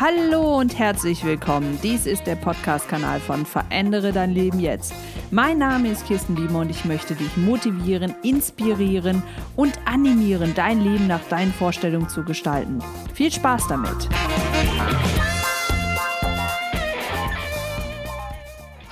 Hallo 0.00 0.58
und 0.60 0.78
herzlich 0.78 1.24
willkommen. 1.24 1.76
Dies 1.82 2.06
ist 2.06 2.24
der 2.28 2.36
Podcast-Kanal 2.36 3.18
von 3.18 3.44
Verändere 3.44 4.12
dein 4.12 4.30
Leben 4.30 4.60
jetzt. 4.60 4.94
Mein 5.32 5.58
Name 5.58 5.88
ist 5.88 6.06
Kirsten 6.06 6.36
Biemer 6.36 6.60
und 6.60 6.70
ich 6.70 6.84
möchte 6.84 7.16
dich 7.16 7.36
motivieren, 7.36 8.14
inspirieren 8.22 9.24
und 9.56 9.76
animieren, 9.86 10.52
dein 10.54 10.82
Leben 10.82 11.08
nach 11.08 11.24
deinen 11.24 11.52
Vorstellungen 11.52 12.08
zu 12.08 12.22
gestalten. 12.22 12.78
Viel 13.12 13.32
Spaß 13.32 13.66
damit! 13.66 14.08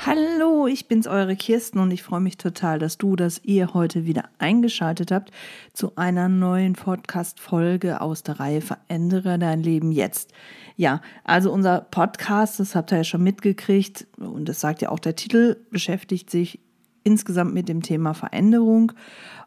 Hallo, 0.05 0.67
ich 0.67 0.89
bin's, 0.89 1.07
eure 1.07 1.37
Kirsten 1.37 1.79
und 1.79 1.93
ich 1.93 2.03
freue 2.03 2.21
mich 2.21 2.37
total, 2.37 2.81
dass 2.81 2.99
du, 2.99 3.15
dass 3.15 3.41
ihr 3.45 3.75
heute 3.75 4.07
wieder 4.07 4.25
eingeschaltet 4.39 5.13
habt 5.13 5.31
zu 5.73 5.93
einer 5.95 6.29
neuen 6.29 6.73
Podcast-Folge 6.73 8.01
aus 8.01 8.25
der 8.25 8.41
Reihe 8.41 8.61
Verändere 8.61 9.39
dein 9.39 9.63
Leben 9.63 9.93
jetzt. 9.93 10.33
Ja, 10.77 11.01
also 11.25 11.51
unser 11.53 11.81
Podcast, 11.81 12.61
das 12.61 12.75
habt 12.75 12.93
ihr 12.93 12.99
ja 12.99 13.05
schon 13.05 13.23
mitgekriegt 13.23 14.07
und 14.19 14.47
das 14.47 14.61
sagt 14.61 14.83
ja 14.83 14.91
auch 14.91 14.99
der 14.99 15.17
Titel, 15.17 15.57
beschäftigt 15.71 16.31
sich 16.31 16.61
insgesamt 17.03 17.55
mit 17.55 17.69
dem 17.69 17.83
Thema 17.83 18.13
Veränderung. 18.13 18.93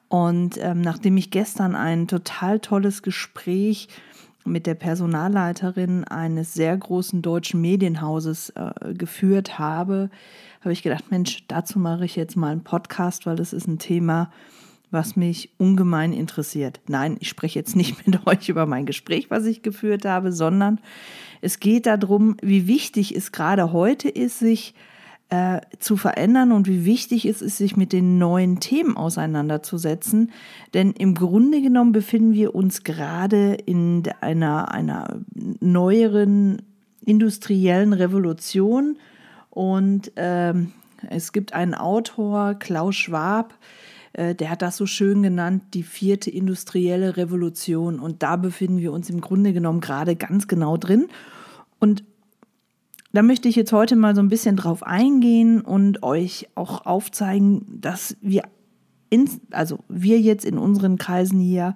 Und 0.08 0.58
ähm, 0.58 0.82
nachdem 0.82 1.18
ich 1.18 1.30
gestern 1.30 1.76
ein 1.76 2.08
total 2.08 2.60
tolles 2.60 3.04
Gespräch 3.04 3.90
mit 4.44 4.66
der 4.66 4.73
Personalleiterin 4.73 6.04
eines 6.04 6.56
sehr 6.56 6.76
großen 6.76 7.22
deutschen 7.22 7.62
Medienhauses 7.62 8.50
äh, 8.52 8.94
geführt 8.96 9.59
habe, 9.59 10.09
habe 10.62 10.73
ich 10.73 10.82
gedacht, 10.82 11.12
Mensch, 11.12 11.46
dazu 11.48 11.78
mache 11.78 12.06
ich 12.06 12.16
jetzt 12.16 12.36
mal 12.38 12.52
einen 12.52 12.64
Podcast, 12.64 13.28
weil 13.28 13.36
das 13.36 13.54
ist 13.54 13.68
ein 13.68 13.78
Thema, 13.78 14.32
was 14.92 15.16
mich 15.16 15.52
ungemein 15.58 16.14
interessiert. 16.14 16.80
Nein, 16.88 17.18
ich 17.20 17.30
spreche 17.30 17.60
jetzt 17.60 17.76
nicht 17.76 18.06
mit 18.06 18.20
euch 18.28 18.50
über 18.50 18.66
mein 18.66 18.86
Gespräch, 18.86 19.30
was 19.30 19.46
ich 19.46 19.62
geführt 19.62 20.06
habe, 20.06 20.32
sondern 20.32 20.80
es 21.42 21.60
geht 21.60 21.86
darum, 21.86 22.38
wie 22.42 22.68
wichtig 22.68 23.16
es 23.16 23.31
gerade 23.31 23.72
heute 23.72 24.09
ist, 24.09 24.40
sich 24.40 24.73
äh, 25.30 25.62
zu 25.78 25.96
verändern 25.96 26.52
und 26.52 26.68
wie 26.68 26.86
wichtig 26.86 27.26
es 27.26 27.42
ist, 27.42 27.58
sich 27.58 27.78
mit 27.78 27.94
den 27.94 28.18
neuen 28.18 28.59
Themen 28.59 28.98
auseinanderzusetzen. 28.98 30.31
Denn 30.73 30.92
im 30.92 31.14
Grunde 31.14 31.62
genommen 31.62 31.92
befinden 31.92 32.34
wir 32.34 32.56
uns 32.56 32.84
gerade 32.84 33.53
in 33.53 34.03
einer, 34.22 34.72
einer 34.72 35.20
neueren 35.59 36.64
industriellen 37.06 37.94
Revolution 37.94 38.98
und 39.52 40.12
ähm, 40.16 40.74
es 41.09 41.31
gibt 41.31 41.53
einen 41.53 41.74
Autor, 41.74 42.56
Klaus 42.56 42.96
Schwab, 42.96 43.53
der 44.14 44.50
hat 44.50 44.62
das 44.62 44.76
so 44.76 44.86
schön 44.86 45.22
genannt, 45.22 45.64
die 45.74 45.84
vierte 45.84 46.32
industrielle 46.32 47.16
Revolution. 47.18 48.00
Und 48.00 48.24
da 48.24 48.36
befinden 48.36 48.80
wir 48.80 48.92
uns 48.92 49.10
im 49.10 49.22
Grunde 49.22 49.54
genommen 49.54 49.82
gerade 49.82 50.16
ganz 50.16 50.48
genau 50.48 50.78
drin. 50.78 51.08
Und 51.80 52.04
da 53.12 53.24
möchte 53.24 53.48
ich 53.48 53.56
jetzt 53.56 53.72
heute 53.72 53.96
mal 53.96 54.16
so 54.16 54.22
ein 54.22 54.30
bisschen 54.30 54.56
drauf 54.56 54.84
eingehen 54.84 55.62
und 55.62 56.04
euch 56.04 56.48
auch 56.56 56.86
aufzeigen, 56.86 57.80
dass 57.82 58.16
wir, 58.22 58.44
in, 59.10 59.30
also 59.52 59.80
wir 59.88 60.20
jetzt 60.20 60.46
in 60.46 60.58
unseren 60.58 60.98
Kreisen 60.98 61.40
hier, 61.40 61.76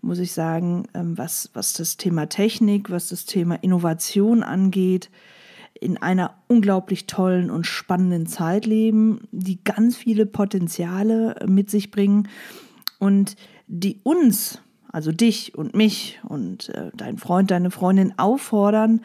muss 0.00 0.18
ich 0.18 0.32
sagen, 0.32 0.88
ähm, 0.94 1.16
was, 1.16 1.50
was 1.54 1.72
das 1.74 1.96
Thema 1.96 2.28
Technik, 2.28 2.90
was 2.90 3.08
das 3.08 3.26
Thema 3.26 3.54
Innovation 3.62 4.42
angeht, 4.42 5.10
in 5.80 5.96
einer 5.96 6.34
unglaublich 6.48 7.06
tollen 7.06 7.50
und 7.50 7.66
spannenden 7.66 8.26
Zeit 8.26 8.66
leben, 8.66 9.28
die 9.32 9.62
ganz 9.62 9.96
viele 9.96 10.26
Potenziale 10.26 11.44
mit 11.46 11.70
sich 11.70 11.90
bringen 11.90 12.28
und 12.98 13.36
die 13.66 14.00
uns, 14.02 14.60
also 14.88 15.12
dich 15.12 15.56
und 15.56 15.74
mich 15.74 16.20
und 16.28 16.68
äh, 16.70 16.90
dein 16.94 17.18
Freund, 17.18 17.50
deine 17.50 17.70
Freundin 17.70 18.18
auffordern, 18.18 19.00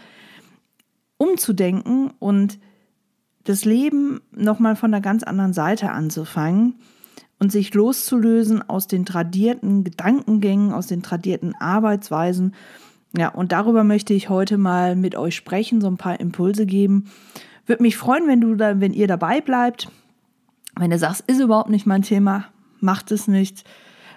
umzudenken 1.18 2.12
und 2.20 2.60
das 3.44 3.66
Leben 3.66 4.22
nochmal 4.32 4.76
von 4.76 4.94
einer 4.94 5.02
ganz 5.02 5.24
anderen 5.24 5.54
Seite 5.54 5.92
anzufangen 5.92 6.76
und 7.40 7.52
sich 7.52 7.74
loszulösen 7.74 8.68
aus 8.68 8.88
den 8.88 9.06
tradierten 9.06 9.84
Gedankengängen, 9.84 10.74
aus 10.74 10.88
den 10.88 11.02
tradierten 11.02 11.56
Arbeitsweisen 11.56 12.54
ja, 13.16 13.30
und 13.30 13.52
darüber 13.52 13.84
möchte 13.84 14.14
ich 14.14 14.30
heute 14.30 14.58
mal 14.58 14.96
mit 14.96 15.16
euch 15.16 15.36
sprechen, 15.36 15.82
so 15.82 15.88
ein 15.88 15.98
paar 15.98 16.20
Impulse 16.20 16.66
geben. 16.66 17.10
Würde 17.66 17.84
mich 17.84 17.98
freuen, 17.98 18.28
wenn 18.28 18.42
du 18.42 18.56
da, 18.56 18.80
wenn 18.80 18.94
ihr 18.94 19.08
dabei 19.08 19.42
bleibt. 19.42 19.90
Wenn 20.76 20.92
ihr 20.92 21.00
sagst, 21.00 21.24
ist 21.28 21.40
überhaupt 21.40 21.70
nicht 21.70 21.86
mein 21.86 22.02
Thema, 22.02 22.46
macht 22.80 23.12
es 23.12 23.28
nicht. 23.28 23.64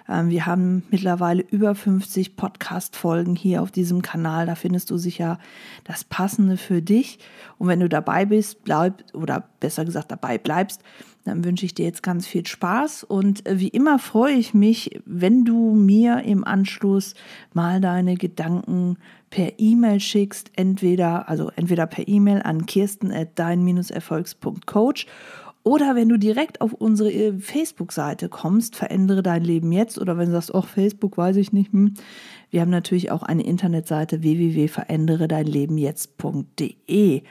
Ähm, 0.07 0.29
wir 0.29 0.45
haben 0.45 0.83
mittlerweile 0.91 1.41
über 1.41 1.73
50 1.73 2.35
Podcast-Folgen 2.35 3.35
hier 3.35 3.61
auf 3.61 3.71
diesem 3.71 4.01
Kanal. 4.01 4.45
Da 4.45 4.55
findest 4.55 4.89
du 4.89 4.97
sicher 4.97 5.39
das 5.83 6.03
Passende 6.03 6.57
für 6.57 6.81
dich. 6.81 7.19
Und 7.57 7.67
wenn 7.67 7.79
du 7.79 7.89
dabei 7.89 8.25
bist, 8.25 8.63
bleib, 8.63 9.03
oder 9.13 9.49
besser 9.59 9.85
gesagt 9.85 10.11
dabei 10.11 10.37
bleibst, 10.37 10.81
dann 11.23 11.43
wünsche 11.43 11.65
ich 11.65 11.73
dir 11.73 11.85
jetzt 11.85 12.03
ganz 12.03 12.27
viel 12.27 12.45
Spaß. 12.45 13.03
Und 13.03 13.47
äh, 13.47 13.59
wie 13.59 13.67
immer 13.67 13.99
freue 13.99 14.33
ich 14.33 14.53
mich, 14.53 15.01
wenn 15.05 15.45
du 15.45 15.73
mir 15.73 16.23
im 16.23 16.43
Anschluss 16.43 17.15
mal 17.53 17.81
deine 17.81 18.15
Gedanken 18.15 18.97
per 19.29 19.59
E-Mail 19.59 19.99
schickst, 19.99 20.51
entweder, 20.55 21.29
also 21.29 21.51
entweder 21.55 21.87
per 21.87 22.07
E-Mail 22.07 22.41
an 22.41 22.65
kirsten 22.65 23.11
at 23.11 23.39
dein-erfolgs.coach 23.39 25.05
oder 25.63 25.95
wenn 25.95 26.09
du 26.09 26.17
direkt 26.17 26.59
auf 26.61 26.73
unsere 26.73 27.11
äh, 27.11 27.37
Facebook-Seite 27.37 28.29
kommst, 28.29 28.75
verändere 28.75 29.21
dein 29.21 29.43
Leben 29.43 29.71
jetzt. 29.71 29.99
Oder 29.99 30.17
wenn 30.17 30.25
du 30.27 30.31
sagst, 30.31 30.51
oh, 30.53 30.63
Facebook 30.63 31.17
weiß 31.17 31.35
ich 31.35 31.53
nicht. 31.53 31.71
Hm. 31.71 31.93
Wir 32.49 32.61
haben 32.61 32.71
natürlich 32.71 33.11
auch 33.11 33.21
eine 33.21 33.43
Internetseite 33.43 34.23
www.veränderedeinlebenjetzt.de. 34.23 37.21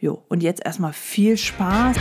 Jo, 0.00 0.22
und 0.28 0.42
jetzt 0.42 0.64
erstmal 0.64 0.92
viel 0.92 1.36
Spaß. 1.36 1.96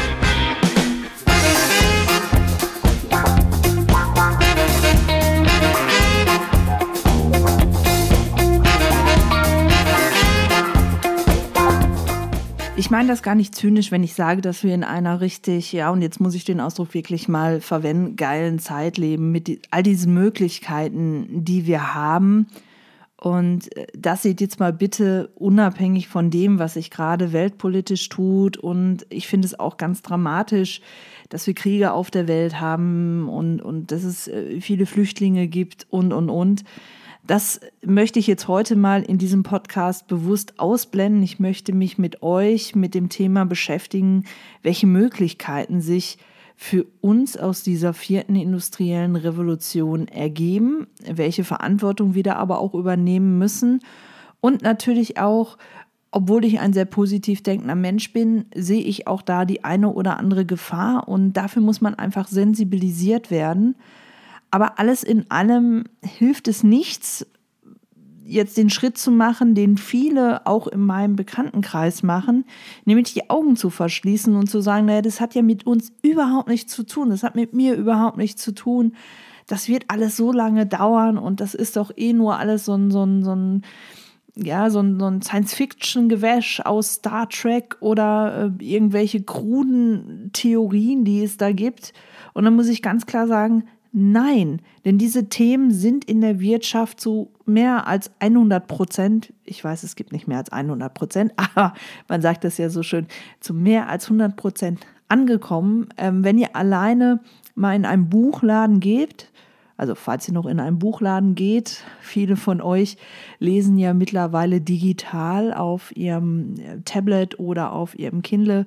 Ich 12.78 12.92
meine 12.92 13.08
das 13.08 13.24
gar 13.24 13.34
nicht 13.34 13.56
zynisch, 13.56 13.92
wenn 13.92 14.04
ich 14.04 14.14
sage, 14.14 14.42
dass 14.42 14.64
wir 14.64 14.76
in 14.76 14.84
einer 14.84 15.20
richtig, 15.20 15.74
ja, 15.74 15.90
und 15.90 16.04
jetzt 16.04 16.22
muss 16.22 16.36
ich 16.36 16.46
den 16.46 16.62
Ausdruck 16.62 16.94
wirklich 16.94 17.28
mal 17.28 17.60
verwenden, 17.60 18.16
geilen 18.18 18.60
Zeit 18.60 19.00
leben 19.00 19.32
mit 19.32 19.62
all 19.72 19.82
diesen 19.82 20.14
Möglichkeiten, 20.14 21.44
die 21.44 21.66
wir 21.66 21.96
haben. 21.96 22.46
Und 23.20 23.76
äh, 23.76 23.88
das 23.98 24.22
seht 24.22 24.42
jetzt 24.42 24.60
mal 24.60 24.72
bitte 24.72 25.32
unabhängig 25.34 26.08
von 26.08 26.30
dem, 26.30 26.60
was 26.60 26.76
sich 26.76 26.92
gerade 26.92 27.34
weltpolitisch 27.34 28.10
tut. 28.10 28.58
Und 28.58 29.08
ich 29.10 29.28
finde 29.28 29.48
es 29.48 29.60
auch 29.60 29.78
ganz 29.78 30.04
dramatisch, 30.04 30.82
dass 31.30 31.48
wir 31.48 31.56
Kriege 31.56 31.94
auf 31.94 32.12
der 32.12 32.28
Welt 32.28 32.62
haben 32.62 33.28
und, 33.28 33.60
und 33.60 33.92
dass 33.92 34.04
es 34.04 34.28
äh, 34.28 34.62
viele 34.62 34.86
Flüchtlinge 34.86 35.48
gibt 35.48 35.88
und, 35.90 36.14
und, 36.14 36.30
und. 36.30 36.64
Das 37.28 37.60
möchte 37.86 38.20
ich 38.20 38.28
jetzt 38.28 38.48
heute 38.48 38.78
mal 38.78 39.04
in 39.04 39.18
diesem 39.18 39.44
Podcast 39.44 40.08
bewusst 40.08 40.62
ausblenden. 40.62 41.22
Ich 41.24 41.40
möchte 41.40 41.74
mich 41.74 41.98
mit 41.98 42.24
euch 42.24 42.74
mit 42.74 42.96
dem 42.96 43.10
Thema 43.10 43.46
beschäftigen, 43.46 44.24
welche 44.64 44.88
Möglichkeiten 44.88 45.82
sich 45.82 46.20
für 46.56 46.86
uns 47.02 47.36
aus 47.36 47.64
dieser 47.64 47.94
vierten 47.94 48.38
industriellen 48.38 49.18
Revolution 49.18 50.08
ergeben, 50.08 50.88
welche 51.06 51.44
Verantwortung 51.44 52.16
wir 52.16 52.24
da 52.24 52.36
aber 52.38 52.60
auch 52.60 52.74
übernehmen 52.74 53.38
müssen 53.38 53.82
und 54.40 54.62
natürlich 54.62 55.20
auch, 55.20 55.58
obwohl 56.12 56.46
ich 56.46 56.62
ein 56.62 56.72
sehr 56.72 56.86
positiv 56.86 57.44
denkender 57.44 57.76
Mensch 57.76 58.14
bin, 58.14 58.46
sehe 58.56 58.82
ich 58.82 59.06
auch 59.06 59.22
da 59.22 59.44
die 59.44 59.66
eine 59.66 59.92
oder 59.92 60.18
andere 60.18 60.46
Gefahr 60.46 61.10
und 61.10 61.34
dafür 61.34 61.62
muss 61.62 61.82
man 61.82 61.94
einfach 61.94 62.30
sensibilisiert 62.30 63.30
werden 63.32 63.76
aber 64.52 64.80
alles 64.80 65.04
in 65.04 65.30
allem 65.30 65.86
hilft 66.04 66.48
es 66.48 66.64
nichts, 66.64 67.26
jetzt 68.28 68.58
den 68.58 68.70
Schritt 68.70 68.98
zu 68.98 69.10
machen, 69.10 69.56
den 69.56 69.78
viele 69.78 70.46
auch 70.46 70.68
in 70.68 70.82
meinem 70.82 71.16
Bekanntenkreis 71.16 72.04
machen, 72.04 72.46
nämlich 72.86 73.14
die 73.14 73.30
Augen 73.30 73.56
zu 73.56 73.70
verschließen 73.70 74.36
und 74.36 74.50
zu 74.50 74.60
sagen, 74.60 74.86
naja, 74.86 75.02
das 75.02 75.22
hat 75.22 75.34
ja 75.34 75.42
mit 75.42 75.66
uns 75.66 75.94
überhaupt 76.02 76.50
nichts 76.50 76.74
zu 76.74 76.84
tun, 76.84 77.10
das 77.10 77.24
hat 77.24 77.36
mit 77.36 77.54
mir 77.54 77.76
überhaupt 77.76 78.18
nichts 78.18 78.42
zu 78.44 78.52
tun, 78.54 78.96
das 79.48 79.70
wird 79.70 79.86
alles 79.88 80.18
so 80.18 80.34
lange 80.34 80.66
dauern 80.66 81.18
und 81.18 81.40
das 81.40 81.54
ist 81.54 81.78
doch 81.78 81.92
eh 81.96 82.12
nur 82.12 82.38
alles 82.38 82.66
so 82.66 82.74
ein, 82.76 82.92
so 82.92 83.06
ein, 83.06 83.24
so 83.24 83.34
ein 83.34 83.64
ja, 84.40 84.70
so 84.70 84.80
ein, 84.80 85.00
so 85.00 85.08
ein 85.08 85.22
Science-Fiction-Gewäsch 85.22 86.62
aus 86.62 86.96
Star 86.96 87.28
Trek 87.28 87.76
oder 87.80 88.54
äh, 88.60 88.64
irgendwelche 88.64 89.24
kruden 89.24 90.30
Theorien, 90.32 91.04
die 91.04 91.24
es 91.24 91.38
da 91.38 91.52
gibt. 91.52 91.94
Und 92.34 92.46
dann 92.46 92.56
muss 92.56 92.68
ich 92.68 92.84
ganz 92.84 93.08
klar 93.08 93.26
sagen, 93.26 93.64
Nein, 93.92 94.62
denn 94.86 94.98
diese 94.98 95.30
Themen 95.30 95.72
sind 95.72 96.06
in 96.06 96.22
der 96.22 96.40
Wirtschaft 96.40 97.00
zu 97.00 97.32
mehr 97.46 97.88
als 97.88 98.12
100 98.20 98.68
Prozent, 98.68 99.34
ich 99.46 99.64
weiß, 99.64 99.84
es 99.84 99.96
gibt 99.96 100.12
nicht 100.12 100.28
mehr 100.28 100.38
als 100.38 100.52
100 100.52 100.94
Prozent, 100.94 101.34
aber 101.56 101.74
man 102.08 102.22
sagt 102.22 102.44
das 102.44 102.58
ja 102.58 102.70
so 102.70 102.84
schön, 102.84 103.08
zu 103.40 103.54
mehr 103.54 103.90
als 103.90 104.06
100 104.06 104.36
Prozent 104.36 104.80
angekommen. 105.08 105.88
Ähm, 105.98 106.24
wenn 106.24 106.38
ihr 106.38 106.56
alleine 106.56 107.22
mal 107.56 107.76
in 107.76 107.86
einen 107.86 108.10
Buchladen 108.10 108.80
geht, 108.80 109.32
Also 109.80 109.94
falls 109.94 110.28
ihr 110.28 110.34
noch 110.34 110.48
in 110.48 110.60
einen 110.60 110.80
Buchladen 110.80 111.36
geht, 111.36 111.84
viele 112.02 112.36
von 112.36 112.62
euch 112.62 112.98
lesen 113.38 113.78
ja 113.78 113.94
mittlerweile 113.94 114.60
digital 114.60 115.54
auf 115.54 115.96
ihrem 115.96 116.56
äh, 116.56 116.82
Tablet 116.84 117.40
oder 117.40 117.74
auf 117.74 117.98
ihrem 117.98 118.24
Kindle. 118.24 118.66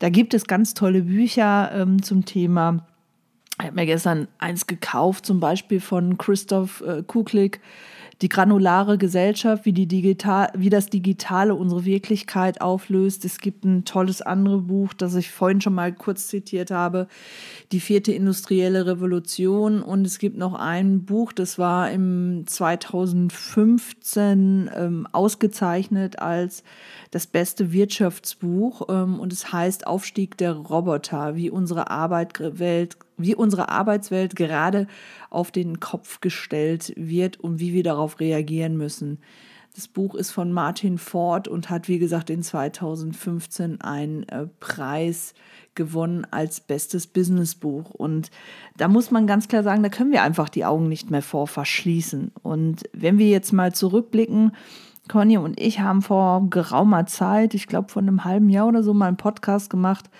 Da 0.00 0.10
gibt 0.10 0.34
es 0.34 0.46
ganz 0.46 0.74
tolle 0.74 1.02
Bücher 1.02 1.72
ähm, 1.74 2.02
zum 2.02 2.26
Thema. 2.26 2.86
Ich 3.60 3.66
habe 3.66 3.76
mir 3.76 3.86
gestern 3.86 4.26
eins 4.38 4.66
gekauft, 4.66 5.26
zum 5.26 5.38
Beispiel 5.38 5.80
von 5.80 6.18
Christoph 6.18 6.82
äh, 6.82 7.02
Kuklik 7.02 7.60
die 8.22 8.28
granulare 8.28 8.98
Gesellschaft, 8.98 9.64
wie, 9.64 9.72
die 9.72 9.86
digital, 9.86 10.50
wie 10.54 10.68
das 10.68 10.90
Digitale 10.90 11.54
unsere 11.54 11.86
Wirklichkeit 11.86 12.60
auflöst. 12.60 13.24
Es 13.24 13.38
gibt 13.38 13.64
ein 13.64 13.86
tolles 13.86 14.20
anderes 14.20 14.66
Buch, 14.66 14.92
das 14.92 15.14
ich 15.14 15.30
vorhin 15.30 15.62
schon 15.62 15.74
mal 15.74 15.92
kurz 15.92 16.28
zitiert 16.28 16.70
habe, 16.70 17.08
Die 17.72 17.80
vierte 17.80 18.12
industrielle 18.12 18.84
Revolution. 18.84 19.82
Und 19.82 20.06
es 20.06 20.18
gibt 20.18 20.36
noch 20.36 20.52
ein 20.54 21.06
Buch, 21.06 21.32
das 21.32 21.58
war 21.58 21.90
im 21.90 22.44
2015 22.46 24.70
ähm, 24.74 25.06
ausgezeichnet 25.12 26.18
als 26.18 26.62
das 27.10 27.26
beste 27.26 27.72
Wirtschaftsbuch. 27.72 28.82
Ähm, 28.90 29.18
und 29.18 29.32
es 29.32 29.50
heißt 29.50 29.86
Aufstieg 29.86 30.36
der 30.36 30.52
Roboter, 30.52 31.36
wie 31.36 31.48
unsere 31.48 31.90
Arbeitswelt 31.90 32.98
wie 33.22 33.34
unsere 33.34 33.68
Arbeitswelt 33.68 34.36
gerade 34.36 34.86
auf 35.30 35.50
den 35.50 35.80
Kopf 35.80 36.20
gestellt 36.20 36.92
wird 36.96 37.38
und 37.38 37.60
wie 37.60 37.72
wir 37.72 37.82
darauf 37.82 38.20
reagieren 38.20 38.76
müssen. 38.76 39.18
Das 39.74 39.86
Buch 39.86 40.16
ist 40.16 40.32
von 40.32 40.52
Martin 40.52 40.98
Ford 40.98 41.46
und 41.46 41.70
hat, 41.70 41.86
wie 41.86 42.00
gesagt, 42.00 42.28
in 42.28 42.42
2015 42.42 43.80
einen 43.80 44.24
äh, 44.28 44.46
Preis 44.58 45.32
gewonnen 45.76 46.26
als 46.30 46.60
bestes 46.60 47.06
Businessbuch. 47.06 47.90
Und 47.90 48.30
da 48.76 48.88
muss 48.88 49.12
man 49.12 49.28
ganz 49.28 49.46
klar 49.46 49.62
sagen, 49.62 49.82
da 49.84 49.88
können 49.88 50.10
wir 50.10 50.22
einfach 50.22 50.48
die 50.48 50.64
Augen 50.64 50.88
nicht 50.88 51.10
mehr 51.10 51.22
vor 51.22 51.46
verschließen. 51.46 52.32
Und 52.42 52.82
wenn 52.92 53.18
wir 53.18 53.28
jetzt 53.28 53.52
mal 53.52 53.72
zurückblicken, 53.72 54.52
Conny 55.08 55.38
und 55.38 55.60
ich 55.60 55.80
haben 55.80 56.02
vor 56.02 56.48
geraumer 56.50 57.06
Zeit, 57.06 57.54
ich 57.54 57.66
glaube 57.66 57.90
vor 57.90 58.02
einem 58.02 58.24
halben 58.24 58.50
Jahr 58.50 58.66
oder 58.66 58.82
so, 58.82 58.92
mal 58.92 59.06
einen 59.06 59.16
Podcast 59.16 59.70
gemacht 59.70 60.10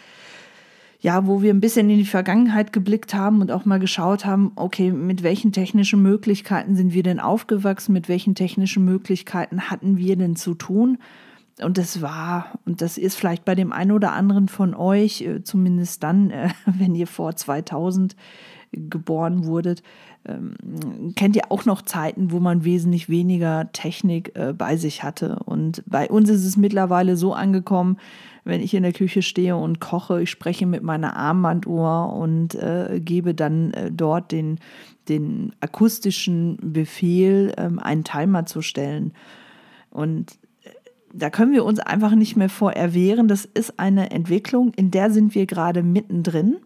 ja, 1.00 1.26
wo 1.26 1.40
wir 1.40 1.52
ein 1.52 1.60
bisschen 1.60 1.88
in 1.88 1.98
die 1.98 2.04
Vergangenheit 2.04 2.72
geblickt 2.72 3.14
haben 3.14 3.40
und 3.40 3.50
auch 3.50 3.64
mal 3.64 3.78
geschaut 3.78 4.26
haben, 4.26 4.52
okay, 4.56 4.92
mit 4.92 5.22
welchen 5.22 5.50
technischen 5.50 6.02
Möglichkeiten 6.02 6.76
sind 6.76 6.92
wir 6.92 7.02
denn 7.02 7.20
aufgewachsen, 7.20 7.92
mit 7.94 8.08
welchen 8.08 8.34
technischen 8.34 8.84
Möglichkeiten 8.84 9.70
hatten 9.70 9.96
wir 9.96 10.16
denn 10.16 10.36
zu 10.36 10.54
tun? 10.54 10.98
Und 11.62 11.78
das 11.78 12.02
war, 12.02 12.58
und 12.64 12.82
das 12.82 12.98
ist 12.98 13.16
vielleicht 13.16 13.44
bei 13.44 13.54
dem 13.54 13.72
einen 13.72 13.92
oder 13.92 14.12
anderen 14.12 14.48
von 14.48 14.74
euch, 14.74 15.22
äh, 15.22 15.42
zumindest 15.42 16.02
dann, 16.02 16.30
äh, 16.30 16.50
wenn 16.66 16.94
ihr 16.94 17.06
vor 17.06 17.34
2000 17.34 18.14
geboren 18.72 19.46
wurdet, 19.46 19.82
ähm, 20.24 20.54
kennt 21.16 21.34
ihr 21.34 21.50
auch 21.50 21.64
noch 21.64 21.82
Zeiten, 21.82 22.30
wo 22.30 22.40
man 22.40 22.64
wesentlich 22.64 23.08
weniger 23.08 23.72
Technik 23.72 24.36
äh, 24.36 24.52
bei 24.52 24.76
sich 24.76 25.02
hatte. 25.02 25.40
Und 25.44 25.82
bei 25.86 26.08
uns 26.08 26.28
ist 26.28 26.44
es 26.44 26.56
mittlerweile 26.56 27.16
so 27.16 27.32
angekommen, 27.34 27.96
wenn 28.50 28.60
ich 28.60 28.74
in 28.74 28.82
der 28.82 28.92
Küche 28.92 29.22
stehe 29.22 29.56
und 29.56 29.80
koche, 29.80 30.22
ich 30.22 30.30
spreche 30.30 30.66
mit 30.66 30.82
meiner 30.82 31.16
Armbanduhr 31.16 32.12
und 32.12 32.56
äh, 32.56 33.00
gebe 33.02 33.32
dann 33.32 33.72
äh, 33.72 33.92
dort 33.92 34.32
den, 34.32 34.58
den 35.08 35.52
akustischen 35.60 36.58
Befehl, 36.60 37.54
ähm, 37.56 37.78
einen 37.78 38.02
Timer 38.02 38.46
zu 38.46 38.60
stellen. 38.60 39.12
Und 39.88 40.32
äh, 40.64 40.70
da 41.14 41.30
können 41.30 41.52
wir 41.52 41.64
uns 41.64 41.78
einfach 41.78 42.16
nicht 42.16 42.36
mehr 42.36 42.48
vor 42.48 42.72
erwehren. 42.72 43.28
Das 43.28 43.44
ist 43.44 43.78
eine 43.78 44.10
Entwicklung, 44.10 44.74
in 44.74 44.90
der 44.90 45.12
sind 45.12 45.36
wir 45.36 45.46
gerade 45.46 45.84
mittendrin. 45.84 46.56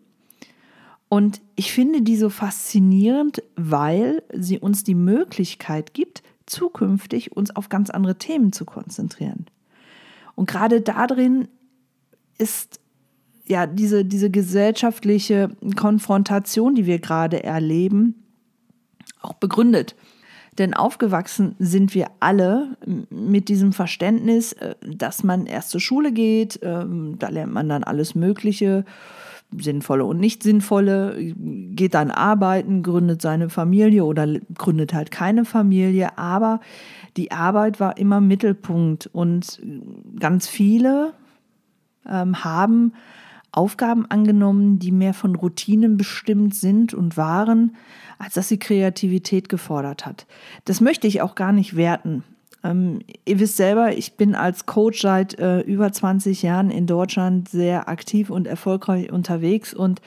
Und 1.10 1.42
ich 1.54 1.70
finde 1.70 2.00
die 2.00 2.16
so 2.16 2.30
faszinierend, 2.30 3.42
weil 3.56 4.22
sie 4.32 4.58
uns 4.58 4.84
die 4.84 4.94
Möglichkeit 4.94 5.92
gibt, 5.92 6.22
zukünftig 6.46 7.36
uns 7.36 7.54
auf 7.54 7.68
ganz 7.68 7.90
andere 7.90 8.16
Themen 8.16 8.52
zu 8.52 8.64
konzentrieren. 8.64 9.46
Und 10.34 10.48
gerade 10.48 10.80
darin 10.80 11.48
ist 12.38 12.80
ja 13.46 13.66
diese, 13.66 14.04
diese 14.04 14.30
gesellschaftliche 14.30 15.50
Konfrontation, 15.76 16.74
die 16.74 16.86
wir 16.86 16.98
gerade 16.98 17.42
erleben, 17.44 18.24
auch 19.20 19.34
begründet. 19.34 19.94
Denn 20.58 20.72
aufgewachsen 20.72 21.56
sind 21.58 21.94
wir 21.94 22.06
alle 22.20 22.76
mit 23.10 23.48
diesem 23.48 23.72
Verständnis, 23.72 24.52
äh, 24.52 24.74
dass 24.86 25.24
man 25.24 25.46
erst 25.46 25.70
zur 25.70 25.80
Schule 25.80 26.12
geht, 26.12 26.60
ähm, 26.62 27.16
da 27.18 27.28
lernt 27.28 27.52
man 27.52 27.68
dann 27.68 27.82
alles 27.82 28.14
Mögliche, 28.14 28.84
sinnvolle 29.56 30.04
und 30.04 30.18
nicht 30.18 30.42
sinnvolle, 30.42 31.16
geht 31.36 31.94
dann 31.94 32.10
arbeiten, 32.10 32.82
gründet 32.82 33.22
seine 33.22 33.50
Familie 33.50 34.04
oder 34.04 34.26
gründet 34.56 34.94
halt 34.94 35.10
keine 35.10 35.44
Familie, 35.44 36.18
aber 36.18 36.60
die 37.16 37.30
Arbeit 37.30 37.78
war 37.78 37.96
immer 37.98 38.20
Mittelpunkt 38.20 39.08
und 39.12 39.60
ganz 40.18 40.48
viele 40.48 41.12
ähm, 42.08 42.44
haben 42.44 42.92
Aufgaben 43.52 44.06
angenommen, 44.10 44.78
die 44.78 44.90
mehr 44.90 45.14
von 45.14 45.36
Routinen 45.36 45.96
bestimmt 45.96 46.54
sind 46.54 46.92
und 46.92 47.16
waren, 47.16 47.76
als 48.18 48.34
dass 48.34 48.48
sie 48.48 48.58
Kreativität 48.58 49.48
gefordert 49.48 50.06
hat. 50.06 50.26
Das 50.64 50.80
möchte 50.80 51.06
ich 51.06 51.22
auch 51.22 51.34
gar 51.34 51.52
nicht 51.52 51.76
werten. 51.76 52.24
Ähm, 52.64 53.00
ihr 53.24 53.38
wisst 53.38 53.56
selber, 53.56 53.96
ich 53.96 54.14
bin 54.14 54.34
als 54.34 54.66
Coach 54.66 55.02
seit 55.02 55.38
äh, 55.38 55.60
über 55.60 55.92
20 55.92 56.42
Jahren 56.42 56.70
in 56.70 56.86
Deutschland 56.86 57.48
sehr 57.48 57.88
aktiv 57.88 58.30
und 58.30 58.46
erfolgreich 58.46 59.12
unterwegs 59.12 59.72
und 59.74 60.00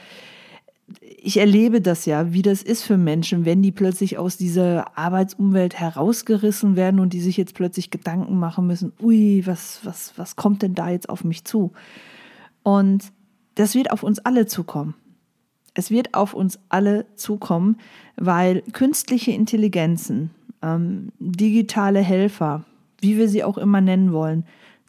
ich 1.01 1.37
erlebe 1.37 1.81
das 1.81 2.05
ja, 2.05 2.31
wie 2.31 2.41
das 2.41 2.61
ist 2.61 2.83
für 2.83 2.97
Menschen, 2.97 3.43
wenn 3.43 3.61
die 3.61 3.73
plötzlich 3.73 4.17
aus 4.17 4.37
dieser 4.37 4.97
Arbeitsumwelt 4.97 5.77
herausgerissen 5.77 6.75
werden 6.75 6.99
und 7.01 7.11
die 7.11 7.19
sich 7.19 7.35
jetzt 7.35 7.55
plötzlich 7.55 7.91
Gedanken 7.91 8.39
machen 8.39 8.67
müssen, 8.67 8.93
ui, 9.01 9.45
was, 9.45 9.81
was, 9.83 10.13
was 10.17 10.37
kommt 10.37 10.61
denn 10.61 10.75
da 10.75 10.89
jetzt 10.89 11.09
auf 11.09 11.25
mich 11.25 11.43
zu? 11.43 11.73
Und 12.63 13.11
das 13.55 13.75
wird 13.75 13.91
auf 13.91 14.03
uns 14.03 14.19
alle 14.19 14.45
zukommen. 14.45 14.95
Es 15.73 15.91
wird 15.91 16.13
auf 16.13 16.33
uns 16.33 16.59
alle 16.69 17.05
zukommen, 17.15 17.77
weil 18.15 18.61
künstliche 18.71 19.31
Intelligenzen, 19.31 20.31
ähm, 20.61 21.11
digitale 21.19 21.99
Helfer, 21.99 22.63
wie 22.99 23.17
wir 23.17 23.27
sie 23.27 23.43
auch 23.43 23.57
immer 23.57 23.81
nennen 23.81 24.13
wollen, 24.13 24.45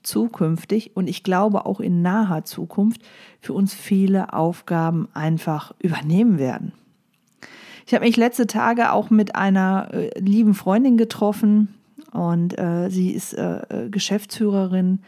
zukünftig 0.09 0.97
und 0.97 1.09
ich 1.09 1.23
glaube 1.23 1.67
auch 1.67 1.81
in 1.81 2.03
naher 2.03 2.45
Zukunft 2.45 3.03
für 3.41 3.53
uns 3.53 3.75
viele 3.75 4.33
Aufgaben 4.33 5.09
einfach 5.15 5.75
übernehmen 5.79 6.39
werden. 6.39 6.73
Ich 7.87 7.95
habe 7.95 8.05
mich 8.05 8.17
letzte 8.17 8.47
Tage 8.47 8.93
auch 8.93 9.11
mit 9.11 9.35
einer 9.35 9.89
äh, 9.93 10.19
lieben 10.19 10.55
Freundin 10.55 10.97
getroffen 10.97 11.75
und 12.13 12.59
äh, 12.59 12.91
sie 12.91 13.13
ist 13.13 13.35
äh, 13.35 13.61
äh 13.69 13.89
Geschäftsführerin 13.91 15.01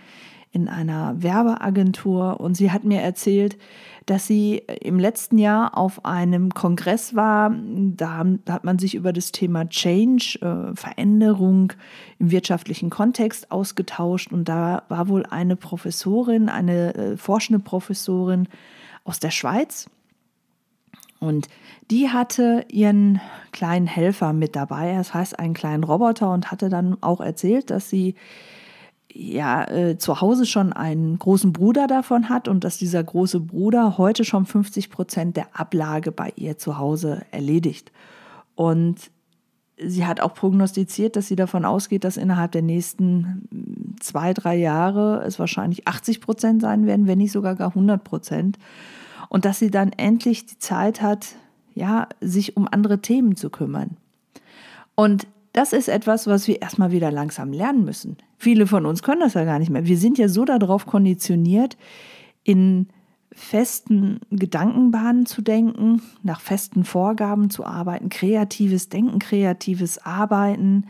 in 0.52 0.68
einer 0.68 1.22
Werbeagentur 1.22 2.40
und 2.40 2.56
sie 2.56 2.72
hat 2.72 2.84
mir 2.84 3.00
erzählt, 3.00 3.56
dass 4.06 4.26
sie 4.26 4.62
im 4.80 4.98
letzten 4.98 5.38
Jahr 5.38 5.76
auf 5.78 6.04
einem 6.04 6.52
Kongress 6.52 7.14
war. 7.14 7.54
Da, 7.54 8.24
hat 8.48 8.64
man 8.64 8.78
sich 8.78 8.96
über 8.96 9.12
das 9.12 9.30
Thema 9.30 9.68
Change, 9.68 10.38
äh, 10.40 10.74
Veränderung 10.74 11.72
im 12.18 12.32
wirtschaftlichen 12.32 12.90
Kontext 12.90 13.52
ausgetauscht 13.52 14.32
und 14.32 14.48
da 14.48 14.82
war 14.88 15.08
wohl 15.08 15.24
eine 15.26 15.54
Professorin, 15.54 16.48
eine 16.48 16.94
äh, 16.94 17.16
forschende 17.16 17.60
Professorin 17.60 18.48
aus 19.04 19.20
der 19.20 19.30
Schweiz. 19.30 19.88
Und 21.20 21.48
die 21.90 22.08
hatte 22.08 22.64
ihren 22.68 23.20
kleinen 23.52 23.86
Helfer 23.86 24.32
mit 24.32 24.56
dabei, 24.56 24.94
das 24.94 25.12
heißt 25.14 25.38
einen 25.38 25.54
kleinen 25.54 25.84
Roboter, 25.84 26.32
und 26.32 26.50
hatte 26.50 26.70
dann 26.70 26.96
auch 27.02 27.20
erzählt, 27.20 27.70
dass 27.70 27.90
sie 27.90 28.14
ja 29.12 29.64
äh, 29.68 29.98
zu 29.98 30.20
Hause 30.20 30.46
schon 30.46 30.72
einen 30.72 31.18
großen 31.18 31.52
Bruder 31.52 31.86
davon 31.86 32.28
hat 32.28 32.48
und 32.48 32.64
dass 32.64 32.78
dieser 32.78 33.02
große 33.02 33.40
Bruder 33.40 33.98
heute 33.98 34.24
schon 34.24 34.46
50 34.46 34.90
Prozent 34.90 35.36
der 35.36 35.48
Ablage 35.58 36.12
bei 36.12 36.32
ihr 36.36 36.58
zu 36.58 36.78
Hause 36.78 37.22
erledigt. 37.30 37.92
Und 38.54 39.10
sie 39.82 40.06
hat 40.06 40.20
auch 40.20 40.34
prognostiziert, 40.34 41.16
dass 41.16 41.26
sie 41.26 41.36
davon 41.36 41.64
ausgeht, 41.64 42.04
dass 42.04 42.16
innerhalb 42.16 42.52
der 42.52 42.62
nächsten 42.62 43.46
hm, 43.50 43.96
zwei, 44.00 44.34
drei 44.34 44.56
Jahre 44.56 45.22
es 45.26 45.38
wahrscheinlich 45.38 45.86
80 45.88 46.20
Prozent 46.20 46.62
sein 46.62 46.86
werden, 46.86 47.06
wenn 47.06 47.18
nicht 47.18 47.32
sogar 47.32 47.54
gar 47.54 47.68
100 47.68 48.02
Prozent. 48.02 48.58
Und 49.28 49.44
dass 49.44 49.58
sie 49.58 49.70
dann 49.70 49.92
endlich 49.92 50.46
die 50.46 50.58
Zeit 50.58 51.02
hat, 51.02 51.34
ja, 51.74 52.08
sich 52.20 52.56
um 52.56 52.68
andere 52.70 53.00
Themen 53.00 53.36
zu 53.36 53.48
kümmern. 53.48 53.96
Und 54.94 55.26
das 55.52 55.72
ist 55.72 55.88
etwas, 55.88 56.26
was 56.26 56.46
wir 56.46 56.60
erstmal 56.60 56.92
wieder 56.92 57.10
langsam 57.10 57.52
lernen 57.52 57.84
müssen. 57.84 58.16
Viele 58.42 58.66
von 58.66 58.86
uns 58.86 59.02
können 59.02 59.20
das 59.20 59.34
ja 59.34 59.44
gar 59.44 59.58
nicht 59.58 59.68
mehr. 59.68 59.84
Wir 59.84 59.98
sind 59.98 60.16
ja 60.16 60.26
so 60.26 60.46
darauf 60.46 60.86
konditioniert, 60.86 61.76
in 62.42 62.88
festen 63.32 64.20
Gedankenbahnen 64.30 65.26
zu 65.26 65.42
denken, 65.42 66.00
nach 66.22 66.40
festen 66.40 66.84
Vorgaben 66.84 67.50
zu 67.50 67.66
arbeiten, 67.66 68.08
kreatives 68.08 68.88
Denken, 68.88 69.18
kreatives 69.18 69.98
Arbeiten, 69.98 70.86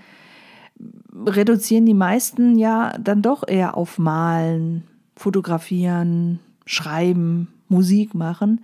reduzieren 1.26 1.86
die 1.86 1.94
meisten 1.94 2.56
ja 2.56 2.96
dann 3.00 3.20
doch 3.20 3.42
eher 3.48 3.76
auf 3.76 3.98
Malen, 3.98 4.84
Fotografieren, 5.16 6.38
Schreiben, 6.66 7.48
Musik 7.68 8.14
machen. 8.14 8.60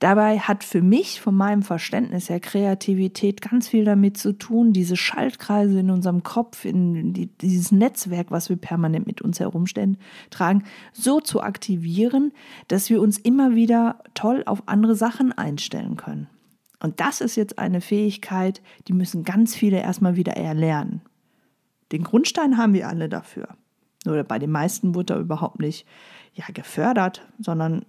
Dabei 0.00 0.38
hat 0.38 0.64
für 0.64 0.80
mich, 0.80 1.20
von 1.20 1.36
meinem 1.36 1.62
Verständnis 1.62 2.30
her, 2.30 2.40
Kreativität 2.40 3.42
ganz 3.42 3.68
viel 3.68 3.84
damit 3.84 4.16
zu 4.16 4.32
tun, 4.32 4.72
diese 4.72 4.96
Schaltkreise 4.96 5.80
in 5.80 5.90
unserem 5.90 6.22
Kopf, 6.22 6.64
in 6.64 7.12
die, 7.12 7.26
dieses 7.26 7.70
Netzwerk, 7.70 8.30
was 8.30 8.48
wir 8.48 8.56
permanent 8.56 9.06
mit 9.06 9.20
uns 9.20 9.40
herumstellen, 9.40 9.98
tragen, 10.30 10.64
so 10.94 11.20
zu 11.20 11.42
aktivieren, 11.42 12.32
dass 12.68 12.88
wir 12.88 13.02
uns 13.02 13.18
immer 13.18 13.54
wieder 13.54 14.02
toll 14.14 14.42
auf 14.46 14.62
andere 14.66 14.96
Sachen 14.96 15.32
einstellen 15.32 15.98
können. 15.98 16.28
Und 16.82 16.98
das 17.00 17.20
ist 17.20 17.36
jetzt 17.36 17.58
eine 17.58 17.82
Fähigkeit, 17.82 18.62
die 18.88 18.94
müssen 18.94 19.22
ganz 19.22 19.54
viele 19.54 19.80
erstmal 19.80 20.16
wieder 20.16 20.32
erlernen. 20.32 21.02
Den 21.92 22.04
Grundstein 22.04 22.56
haben 22.56 22.72
wir 22.72 22.88
alle 22.88 23.10
dafür. 23.10 23.48
Oder 24.06 24.24
bei 24.24 24.38
den 24.38 24.50
meisten 24.50 24.94
wurde 24.94 25.12
er 25.12 25.20
überhaupt 25.20 25.60
nicht 25.60 25.86
ja, 26.32 26.46
gefördert, 26.54 27.28
sondern 27.38 27.84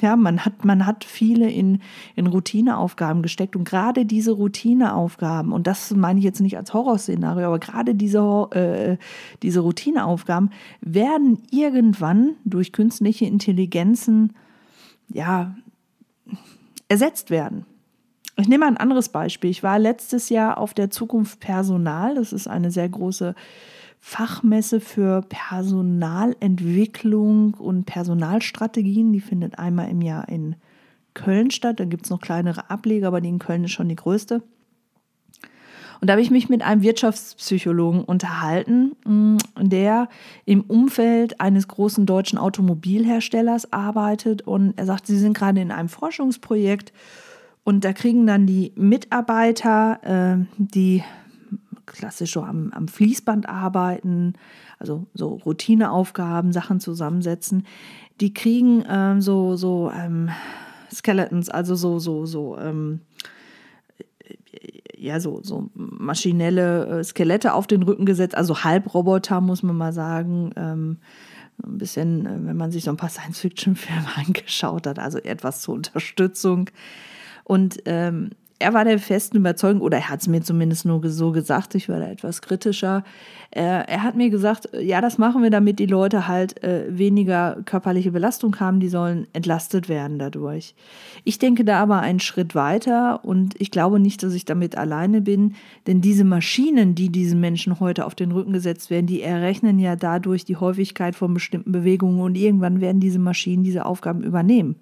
ja, 0.00 0.16
man 0.16 0.44
hat, 0.44 0.64
man 0.64 0.86
hat 0.86 1.04
viele 1.04 1.50
in, 1.50 1.80
in 2.16 2.26
Routineaufgaben 2.26 3.22
gesteckt 3.22 3.54
und 3.54 3.64
gerade 3.64 4.04
diese 4.04 4.32
Routineaufgaben, 4.32 5.52
und 5.52 5.66
das 5.66 5.92
meine 5.92 6.18
ich 6.18 6.24
jetzt 6.24 6.40
nicht 6.40 6.56
als 6.56 6.74
Horrorszenario, 6.74 7.46
aber 7.46 7.58
gerade 7.58 7.94
diese, 7.94 8.18
äh, 8.52 8.96
diese 9.42 9.60
Routineaufgaben 9.60 10.50
werden 10.80 11.42
irgendwann 11.50 12.34
durch 12.44 12.72
künstliche 12.72 13.26
Intelligenzen 13.26 14.32
ja, 15.08 15.54
ersetzt 16.88 17.30
werden. 17.30 17.66
Ich 18.38 18.48
nehme 18.48 18.66
ein 18.66 18.78
anderes 18.78 19.10
Beispiel. 19.10 19.50
Ich 19.50 19.62
war 19.62 19.78
letztes 19.78 20.30
Jahr 20.30 20.58
auf 20.58 20.72
der 20.72 20.90
Zukunft 20.90 21.38
Personal. 21.40 22.14
Das 22.14 22.32
ist 22.32 22.48
eine 22.48 22.70
sehr 22.70 22.88
große 22.88 23.34
Fachmesse 24.04 24.80
für 24.80 25.22
Personalentwicklung 25.28 27.54
und 27.54 27.86
Personalstrategien. 27.86 29.12
Die 29.12 29.20
findet 29.20 29.60
einmal 29.60 29.88
im 29.88 30.02
Jahr 30.02 30.28
in 30.28 30.56
Köln 31.14 31.52
statt. 31.52 31.78
Da 31.78 31.84
gibt 31.84 32.06
es 32.06 32.10
noch 32.10 32.20
kleinere 32.20 32.68
Ableger, 32.68 33.06
aber 33.06 33.20
die 33.20 33.28
in 33.28 33.38
Köln 33.38 33.62
ist 33.62 33.70
schon 33.70 33.88
die 33.88 33.94
größte. 33.94 34.42
Und 36.00 36.08
da 36.08 36.14
habe 36.14 36.20
ich 36.20 36.32
mich 36.32 36.48
mit 36.48 36.62
einem 36.62 36.82
Wirtschaftspsychologen 36.82 38.02
unterhalten, 38.02 38.96
mm, 39.06 39.36
der 39.60 40.08
im 40.46 40.62
Umfeld 40.62 41.40
eines 41.40 41.68
großen 41.68 42.04
deutschen 42.04 42.38
Automobilherstellers 42.38 43.72
arbeitet. 43.72 44.42
Und 44.42 44.76
er 44.76 44.86
sagt, 44.86 45.06
sie 45.06 45.16
sind 45.16 45.38
gerade 45.38 45.60
in 45.60 45.70
einem 45.70 45.88
Forschungsprojekt 45.88 46.92
und 47.62 47.84
da 47.84 47.92
kriegen 47.92 48.26
dann 48.26 48.46
die 48.46 48.72
Mitarbeiter, 48.74 50.00
äh, 50.02 50.38
die 50.58 51.04
klassisch 51.86 52.32
so 52.32 52.42
am, 52.42 52.72
am 52.72 52.88
Fließband 52.88 53.48
arbeiten, 53.48 54.34
also 54.78 55.06
so 55.14 55.34
Routineaufgaben, 55.44 56.52
Sachen 56.52 56.80
zusammensetzen, 56.80 57.66
die 58.20 58.34
kriegen 58.34 58.84
ähm, 58.88 59.20
so, 59.20 59.56
so 59.56 59.90
ähm, 59.94 60.30
Skeletons, 60.92 61.48
also 61.48 61.74
so, 61.74 61.98
so, 61.98 62.26
so, 62.26 62.58
ähm, 62.58 63.00
ja, 64.96 65.18
so, 65.18 65.40
so 65.42 65.70
maschinelle 65.74 67.00
äh, 67.00 67.04
Skelette 67.04 67.54
auf 67.54 67.66
den 67.66 67.82
Rücken 67.82 68.06
gesetzt, 68.06 68.36
also 68.36 68.62
Halbroboter, 68.62 69.40
muss 69.40 69.62
man 69.62 69.76
mal 69.76 69.92
sagen. 69.92 70.52
Ähm, 70.56 70.98
ein 71.64 71.78
bisschen, 71.78 72.26
äh, 72.26 72.46
wenn 72.46 72.56
man 72.56 72.70
sich 72.70 72.84
so 72.84 72.90
ein 72.90 72.96
paar 72.96 73.08
Science-Fiction-Filme 73.08 74.06
angeschaut 74.16 74.86
hat, 74.86 74.98
also 74.98 75.18
etwas 75.18 75.62
zur 75.62 75.74
Unterstützung. 75.74 76.70
Und 77.44 77.82
ähm, 77.86 78.30
er 78.62 78.72
war 78.72 78.84
der 78.84 78.98
festen 78.98 79.36
Überzeugung, 79.36 79.82
oder 79.82 79.98
er 79.98 80.08
hat 80.08 80.20
es 80.20 80.28
mir 80.28 80.40
zumindest 80.40 80.84
nur 80.84 81.06
so 81.08 81.32
gesagt, 81.32 81.74
ich 81.74 81.88
war 81.88 81.98
da 81.98 82.08
etwas 82.08 82.40
kritischer. 82.40 83.04
Er, 83.50 83.88
er 83.88 84.02
hat 84.02 84.14
mir 84.14 84.30
gesagt, 84.30 84.68
ja, 84.80 85.00
das 85.00 85.18
machen 85.18 85.42
wir, 85.42 85.50
damit 85.50 85.78
die 85.78 85.86
Leute 85.86 86.28
halt 86.28 86.62
äh, 86.62 86.86
weniger 86.88 87.58
körperliche 87.64 88.12
Belastung 88.12 88.58
haben, 88.60 88.80
die 88.80 88.88
sollen 88.88 89.26
entlastet 89.32 89.88
werden 89.88 90.18
dadurch. 90.18 90.74
Ich 91.24 91.38
denke 91.38 91.64
da 91.64 91.80
aber 91.80 92.00
einen 92.00 92.20
Schritt 92.20 92.54
weiter 92.54 93.24
und 93.24 93.60
ich 93.60 93.70
glaube 93.70 94.00
nicht, 94.00 94.22
dass 94.22 94.32
ich 94.32 94.44
damit 94.44 94.78
alleine 94.78 95.20
bin, 95.20 95.54
denn 95.86 96.00
diese 96.00 96.24
Maschinen, 96.24 96.94
die 96.94 97.10
diesen 97.10 97.40
Menschen 97.40 97.80
heute 97.80 98.06
auf 98.06 98.14
den 98.14 98.32
Rücken 98.32 98.52
gesetzt 98.52 98.90
werden, 98.90 99.06
die 99.06 99.22
errechnen 99.22 99.78
ja 99.78 99.96
dadurch 99.96 100.44
die 100.44 100.56
Häufigkeit 100.56 101.14
von 101.14 101.34
bestimmten 101.34 101.72
Bewegungen 101.72 102.20
und 102.20 102.36
irgendwann 102.36 102.80
werden 102.80 103.00
diese 103.00 103.18
Maschinen 103.18 103.64
diese 103.64 103.84
Aufgaben 103.84 104.22
übernehmen. 104.22 104.76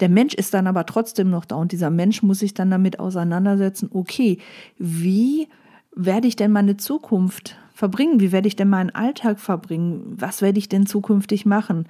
Der 0.00 0.08
Mensch 0.08 0.34
ist 0.34 0.54
dann 0.54 0.66
aber 0.66 0.86
trotzdem 0.86 1.30
noch 1.30 1.44
da 1.44 1.56
und 1.56 1.72
dieser 1.72 1.90
Mensch 1.90 2.22
muss 2.22 2.40
sich 2.40 2.54
dann 2.54 2.70
damit 2.70 2.98
auseinandersetzen, 2.98 3.90
okay, 3.92 4.38
wie 4.78 5.48
werde 5.94 6.26
ich 6.28 6.36
denn 6.36 6.52
meine 6.52 6.76
Zukunft 6.76 7.56
verbringen? 7.74 8.20
Wie 8.20 8.32
werde 8.32 8.48
ich 8.48 8.56
denn 8.56 8.68
meinen 8.68 8.90
Alltag 8.90 9.38
verbringen? 9.40 10.16
Was 10.18 10.42
werde 10.42 10.58
ich 10.58 10.68
denn 10.68 10.86
zukünftig 10.86 11.46
machen? 11.46 11.86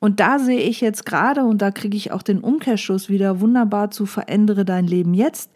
Und 0.00 0.20
da 0.20 0.38
sehe 0.38 0.60
ich 0.60 0.80
jetzt 0.80 1.06
gerade, 1.06 1.44
und 1.44 1.62
da 1.62 1.70
kriege 1.70 1.96
ich 1.96 2.12
auch 2.12 2.22
den 2.22 2.40
Umkehrschuss 2.40 3.08
wieder 3.08 3.40
wunderbar 3.40 3.90
zu 3.90 4.06
verändere 4.06 4.64
dein 4.64 4.86
Leben 4.86 5.14
jetzt. 5.14 5.50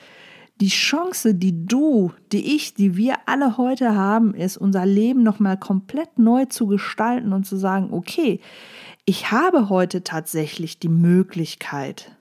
Die 0.60 0.68
Chance, 0.68 1.34
die 1.34 1.66
du, 1.66 2.12
die 2.32 2.56
ich, 2.56 2.74
die 2.74 2.96
wir 2.96 3.14
alle 3.26 3.58
heute 3.58 3.94
haben, 3.94 4.34
ist, 4.34 4.56
unser 4.56 4.86
Leben 4.86 5.22
nochmal 5.22 5.56
komplett 5.56 6.18
neu 6.18 6.46
zu 6.46 6.66
gestalten 6.66 7.32
und 7.32 7.44
zu 7.44 7.56
sagen, 7.56 7.88
okay, 7.92 8.40
ich 9.08 9.30
habe 9.32 9.70
heute 9.70 10.04
tatsächlich 10.04 10.80
die 10.80 10.90
Möglichkeit, 10.90 12.14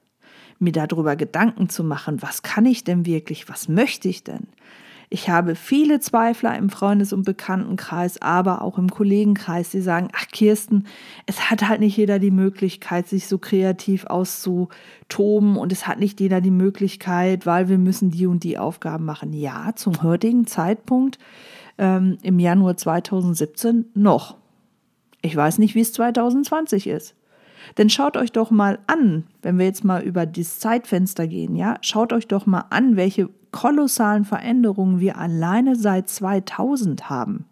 mir 0.58 0.72
darüber 0.72 1.18
Gedanken 1.18 1.68
zu 1.68 1.84
machen, 1.84 2.22
was 2.22 2.44
kann 2.44 2.66
ich 2.66 2.86
denn 2.86 3.06
wirklich, 3.06 3.50
was 3.50 3.68
möchte 3.68 4.08
ich 4.08 4.24
denn? 4.24 4.48
Ich 5.10 5.28
habe 5.28 5.56
viele 5.56 6.00
Zweifler 6.00 6.58
im 6.58 6.70
Freundes- 6.70 7.12
und 7.12 7.26
Bekanntenkreis, 7.26 8.22
aber 8.22 8.62
auch 8.62 8.78
im 8.78 8.90
Kollegenkreis, 8.90 9.72
die 9.72 9.82
sagen, 9.82 10.08
ach 10.16 10.28
Kirsten, 10.32 10.86
es 11.26 11.52
hat 11.52 11.68
halt 11.68 11.82
nicht 11.82 11.98
jeder 11.98 12.20
die 12.20 12.32
Möglichkeit, 12.32 13.10
sich 13.10 13.28
so 13.28 13.38
kreativ 13.38 14.06
auszutoben 14.06 15.58
und 15.58 15.74
es 15.74 15.88
hat 15.88 16.00
nicht 16.00 16.22
jeder 16.22 16.40
die 16.40 16.52
Möglichkeit, 16.52 17.46
weil 17.46 17.68
wir 17.68 17.80
müssen 17.80 18.12
die 18.12 18.28
und 18.28 18.46
die 18.46 18.58
Aufgaben 18.58 19.04
machen. 19.04 19.34
Ja, 19.34 19.74
zum 19.76 20.04
heutigen 20.04 20.48
Zeitpunkt 20.48 21.20
ähm, 21.78 22.18
im 22.22 22.40
Januar 22.40 22.78
2017 22.78 23.88
noch. 23.94 24.38
Ich 25.28 25.36
weiß 25.36 25.58
nicht, 25.58 25.76
wie 25.76 25.82
es 25.82 25.92
2020 25.94 26.88
ist. 26.88 27.16
Denn 27.78 27.90
schaut 27.90 28.16
euch 28.16 28.32
doch 28.32 28.50
mal 28.50 28.80
an, 28.88 29.26
wenn 29.42 29.60
wir 29.60 29.66
jetzt 29.66 29.84
mal 29.84 30.02
über 30.02 30.26
das 30.26 30.60
Zeitfenster 30.60 31.28
gehen, 31.28 31.56
ja, 31.58 31.76
schaut 31.82 32.14
euch 32.14 32.28
doch 32.28 32.46
mal 32.46 32.64
an, 32.70 32.96
welche 32.96 33.30
kolossalen 33.52 34.24
Veränderungen 34.24 35.02
wir 35.02 35.18
alleine 35.18 35.76
seit 35.76 36.08
2000 36.08 37.10
haben. 37.10 37.46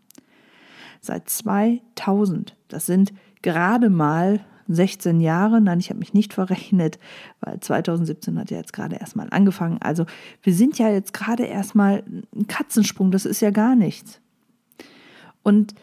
Seit 1.02 1.28
2000. 1.30 2.56
Das 2.70 2.86
sind 2.86 3.12
gerade 3.42 3.90
mal 3.90 4.40
16 4.70 5.20
Jahre. 5.20 5.60
Nein, 5.60 5.80
ich 5.80 5.90
habe 5.90 6.00
mich 6.00 6.14
nicht 6.14 6.34
verrechnet, 6.34 6.98
weil 7.42 7.60
2017 7.60 8.40
hat 8.40 8.52
ja 8.52 8.58
jetzt 8.58 8.74
gerade 8.74 8.96
erstmal 8.96 9.28
angefangen. 9.32 9.80
Also 9.82 10.06
wir 10.42 10.54
sind 10.54 10.80
ja 10.80 10.90
jetzt 10.90 11.14
gerade 11.14 11.44
erstmal 11.44 12.04
ein 12.34 12.48
Katzensprung, 12.48 13.12
das 13.12 13.26
ist 13.26 13.42
ja 13.42 13.52
gar 13.52 13.76
nichts. 13.76 14.22
Und 15.44 15.76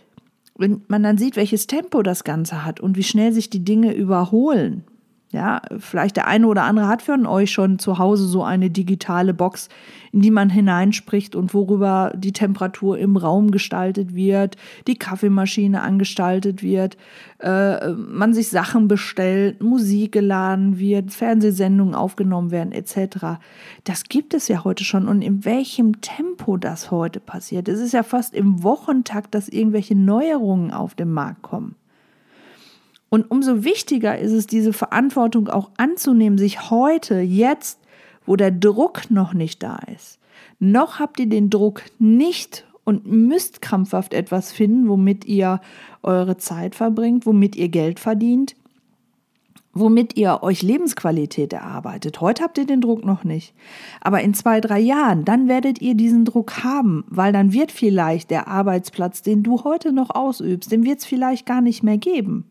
wenn 0.62 0.82
man 0.86 1.02
dann 1.02 1.18
sieht, 1.18 1.36
welches 1.36 1.66
Tempo 1.66 2.02
das 2.02 2.22
Ganze 2.22 2.64
hat 2.64 2.78
und 2.80 2.96
wie 2.96 3.02
schnell 3.02 3.32
sich 3.32 3.50
die 3.50 3.64
Dinge 3.64 3.92
überholen, 3.92 4.84
ja, 5.32 5.62
vielleicht 5.78 6.16
der 6.16 6.26
eine 6.26 6.46
oder 6.46 6.64
andere 6.64 6.88
hat 6.88 7.00
von 7.00 7.24
euch 7.24 7.50
schon 7.50 7.78
zu 7.78 7.98
Hause 7.98 8.26
so 8.26 8.44
eine 8.44 8.68
digitale 8.68 9.32
Box, 9.32 9.70
in 10.12 10.20
die 10.20 10.30
man 10.30 10.50
hineinspricht 10.50 11.34
und 11.34 11.54
worüber 11.54 12.12
die 12.14 12.34
Temperatur 12.34 12.98
im 12.98 13.16
Raum 13.16 13.50
gestaltet 13.50 14.14
wird, 14.14 14.56
die 14.86 14.96
Kaffeemaschine 14.96 15.80
angestaltet 15.80 16.62
wird, 16.62 16.98
äh, 17.38 17.92
man 17.92 18.34
sich 18.34 18.50
Sachen 18.50 18.88
bestellt, 18.88 19.62
Musik 19.62 20.12
geladen 20.12 20.78
wird, 20.78 21.12
Fernsehsendungen 21.12 21.94
aufgenommen 21.94 22.50
werden 22.50 22.72
etc. 22.72 23.40
Das 23.84 24.04
gibt 24.04 24.34
es 24.34 24.48
ja 24.48 24.64
heute 24.64 24.84
schon 24.84 25.08
und 25.08 25.22
in 25.22 25.46
welchem 25.46 26.02
Tempo 26.02 26.58
das 26.58 26.90
heute 26.90 27.20
passiert. 27.20 27.68
Es 27.68 27.80
ist 27.80 27.92
ja 27.92 28.02
fast 28.02 28.34
im 28.34 28.62
Wochentakt, 28.62 29.34
dass 29.34 29.48
irgendwelche 29.48 29.94
Neuerungen 29.94 30.72
auf 30.72 30.94
den 30.94 31.10
Markt 31.10 31.40
kommen. 31.40 31.74
Und 33.12 33.30
umso 33.30 33.62
wichtiger 33.62 34.18
ist 34.18 34.32
es, 34.32 34.46
diese 34.46 34.72
Verantwortung 34.72 35.48
auch 35.48 35.68
anzunehmen, 35.76 36.38
sich 36.38 36.70
heute, 36.70 37.20
jetzt, 37.20 37.78
wo 38.24 38.36
der 38.36 38.50
Druck 38.50 39.10
noch 39.10 39.34
nicht 39.34 39.62
da 39.62 39.80
ist. 39.94 40.18
Noch 40.60 40.98
habt 40.98 41.20
ihr 41.20 41.28
den 41.28 41.50
Druck 41.50 41.82
nicht 41.98 42.64
und 42.84 43.06
müsst 43.06 43.60
krampfhaft 43.60 44.14
etwas 44.14 44.50
finden, 44.50 44.88
womit 44.88 45.26
ihr 45.26 45.60
eure 46.02 46.38
Zeit 46.38 46.74
verbringt, 46.74 47.26
womit 47.26 47.54
ihr 47.54 47.68
Geld 47.68 48.00
verdient, 48.00 48.56
womit 49.74 50.16
ihr 50.16 50.42
euch 50.42 50.62
Lebensqualität 50.62 51.52
erarbeitet. 51.52 52.22
Heute 52.22 52.42
habt 52.42 52.56
ihr 52.56 52.64
den 52.64 52.80
Druck 52.80 53.04
noch 53.04 53.24
nicht. 53.24 53.52
Aber 54.00 54.22
in 54.22 54.32
zwei, 54.32 54.62
drei 54.62 54.80
Jahren, 54.80 55.26
dann 55.26 55.48
werdet 55.48 55.82
ihr 55.82 55.96
diesen 55.96 56.24
Druck 56.24 56.64
haben, 56.64 57.04
weil 57.08 57.34
dann 57.34 57.52
wird 57.52 57.72
vielleicht 57.72 58.30
der 58.30 58.48
Arbeitsplatz, 58.48 59.20
den 59.20 59.42
du 59.42 59.64
heute 59.64 59.92
noch 59.92 60.08
ausübst, 60.08 60.72
den 60.72 60.84
wird 60.84 61.00
es 61.00 61.04
vielleicht 61.04 61.44
gar 61.44 61.60
nicht 61.60 61.82
mehr 61.82 61.98
geben. 61.98 62.46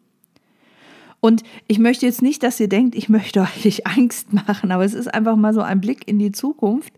Und 1.21 1.43
ich 1.67 1.79
möchte 1.79 2.05
jetzt 2.05 2.21
nicht, 2.21 2.43
dass 2.43 2.59
ihr 2.59 2.67
denkt, 2.67 2.95
ich 2.95 3.07
möchte 3.07 3.41
euch 3.65 3.87
Angst 3.87 4.33
machen, 4.33 4.71
aber 4.71 4.83
es 4.83 4.93
ist 4.93 5.13
einfach 5.13 5.37
mal 5.37 5.53
so 5.53 5.61
ein 5.61 5.79
Blick 5.79 6.07
in 6.07 6.19
die 6.19 6.33
Zukunft. 6.33 6.93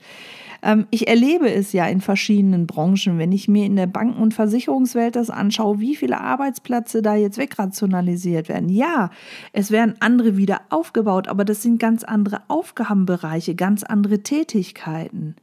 Ähm, 0.63 0.87
ich 0.89 1.07
erlebe 1.07 1.51
es 1.51 1.73
ja 1.73 1.85
in 1.85 2.01
verschiedenen 2.01 2.65
Branchen, 2.65 3.19
wenn 3.19 3.33
ich 3.33 3.47
mir 3.47 3.65
in 3.65 3.75
der 3.75 3.87
Banken- 3.87 4.21
und 4.21 4.33
Versicherungswelt 4.33 5.15
das 5.15 5.29
anschaue, 5.29 5.79
wie 5.79 5.95
viele 5.95 6.21
Arbeitsplätze 6.21 7.01
da 7.01 7.15
jetzt 7.15 7.37
wegrationalisiert 7.37 8.47
werden. 8.47 8.69
Ja, 8.69 9.11
es 9.51 9.69
werden 9.71 9.95
andere 9.99 10.37
wieder 10.37 10.61
aufgebaut, 10.69 11.27
aber 11.27 11.43
das 11.43 11.61
sind 11.61 11.79
ganz 11.79 12.03
andere 12.03 12.41
Aufgabenbereiche, 12.47 13.55
ganz 13.55 13.83
andere 13.83 14.19
Tätigkeiten. 14.23 15.35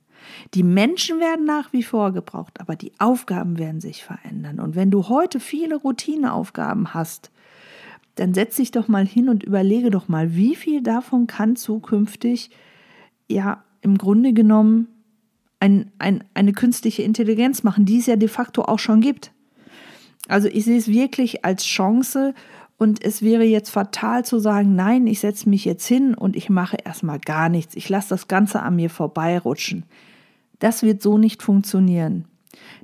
Die 0.54 0.62
Menschen 0.62 1.18
werden 1.18 1.44
nach 1.44 1.72
wie 1.72 1.82
vor 1.82 2.12
gebraucht, 2.12 2.60
aber 2.60 2.76
die 2.76 2.92
Aufgaben 2.98 3.58
werden 3.58 3.80
sich 3.80 4.04
verändern. 4.04 4.60
Und 4.60 4.74
wenn 4.74 4.90
du 4.90 5.08
heute 5.08 5.40
viele 5.40 5.76
Routineaufgaben 5.76 6.94
hast, 6.94 7.30
dann 8.20 8.34
setz 8.34 8.56
dich 8.56 8.70
doch 8.70 8.86
mal 8.86 9.06
hin 9.06 9.30
und 9.30 9.44
überlege 9.44 9.88
doch 9.88 10.06
mal, 10.08 10.34
wie 10.34 10.54
viel 10.54 10.82
davon 10.82 11.26
kann 11.26 11.56
zukünftig 11.56 12.50
ja 13.30 13.64
im 13.80 13.96
Grunde 13.96 14.34
genommen 14.34 14.88
ein, 15.58 15.90
ein, 15.98 16.22
eine 16.34 16.52
künstliche 16.52 17.02
Intelligenz 17.02 17.62
machen, 17.62 17.86
die 17.86 17.98
es 17.98 18.04
ja 18.04 18.16
de 18.16 18.28
facto 18.28 18.62
auch 18.62 18.78
schon 18.78 19.00
gibt. 19.00 19.32
Also 20.28 20.48
ich 20.48 20.66
sehe 20.66 20.76
es 20.76 20.88
wirklich 20.88 21.46
als 21.46 21.64
Chance 21.64 22.34
und 22.76 23.02
es 23.02 23.22
wäre 23.22 23.44
jetzt 23.44 23.70
fatal 23.70 24.22
zu 24.22 24.38
sagen, 24.38 24.76
nein, 24.76 25.06
ich 25.06 25.20
setze 25.20 25.48
mich 25.48 25.64
jetzt 25.64 25.86
hin 25.86 26.12
und 26.12 26.36
ich 26.36 26.50
mache 26.50 26.76
erstmal 26.84 27.20
gar 27.20 27.48
nichts. 27.48 27.74
Ich 27.74 27.88
lasse 27.88 28.10
das 28.10 28.28
Ganze 28.28 28.60
an 28.60 28.76
mir 28.76 28.90
vorbeirutschen. 28.90 29.84
Das 30.58 30.82
wird 30.82 31.00
so 31.00 31.16
nicht 31.16 31.42
funktionieren. 31.42 32.26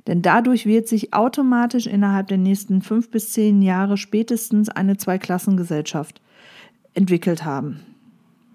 Denn 0.07 0.21
dadurch 0.21 0.65
wird 0.65 0.87
sich 0.87 1.13
automatisch 1.13 1.87
innerhalb 1.87 2.27
der 2.27 2.37
nächsten 2.37 2.81
fünf 2.81 3.11
bis 3.11 3.31
zehn 3.31 3.61
Jahre 3.61 3.97
spätestens 3.97 4.69
eine 4.69 4.97
Zweiklassengesellschaft 4.97 6.21
entwickelt 6.93 7.43
haben. 7.43 7.81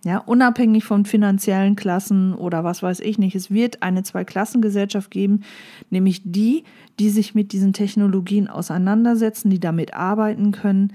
Ja, 0.05 0.19
unabhängig 0.19 0.83
von 0.83 1.05
finanziellen 1.05 1.77
Klassen 1.77 2.35
oder 2.35 2.65
was 2.65 2.83
weiß 2.83 2.99
ich 3.01 3.19
nicht. 3.19 3.37
Es 3.37 3.53
wird 3.53 3.85
eine 3.85 4.03
Zweiklassengesellschaft 4.03 5.13
geben, 5.13 5.43
nämlich 5.91 6.23
die, 6.25 6.65
die 6.99 7.09
sich 7.09 7.37
mit 7.37 7.53
diesen 7.53 7.73
Technologien 7.73 8.49
auseinandersetzen, 8.49 9.49
die 9.49 9.61
damit 9.61 9.95
arbeiten 9.95 10.51
können, 10.51 10.93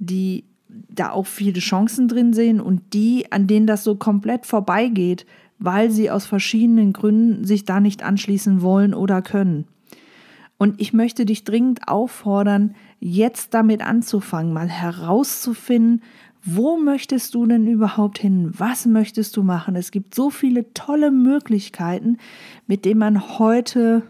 die 0.00 0.44
da 0.68 1.10
auch 1.10 1.26
viele 1.26 1.60
Chancen 1.60 2.08
drin 2.08 2.32
sehen 2.32 2.60
und 2.60 2.94
die, 2.94 3.30
an 3.30 3.46
denen 3.46 3.68
das 3.68 3.84
so 3.84 3.94
komplett 3.94 4.44
vorbeigeht, 4.44 5.24
weil 5.58 5.90
sie 5.90 6.10
aus 6.10 6.26
verschiedenen 6.26 6.92
Gründen 6.92 7.44
sich 7.44 7.64
da 7.64 7.80
nicht 7.80 8.02
anschließen 8.02 8.62
wollen 8.62 8.94
oder 8.94 9.22
können. 9.22 9.66
Und 10.58 10.80
ich 10.80 10.92
möchte 10.92 11.24
dich 11.24 11.44
dringend 11.44 11.86
auffordern, 11.86 12.74
jetzt 12.98 13.54
damit 13.54 13.80
anzufangen, 13.80 14.52
mal 14.52 14.68
herauszufinden, 14.68 16.02
wo 16.42 16.78
möchtest 16.78 17.34
du 17.34 17.46
denn 17.46 17.66
überhaupt 17.66 18.18
hin? 18.18 18.52
Was 18.56 18.86
möchtest 18.86 19.36
du 19.36 19.42
machen? 19.42 19.76
Es 19.76 19.90
gibt 19.90 20.14
so 20.14 20.30
viele 20.30 20.72
tolle 20.72 21.10
Möglichkeiten, 21.10 22.18
mit 22.66 22.84
denen 22.84 23.00
man 23.00 23.38
heute 23.38 24.02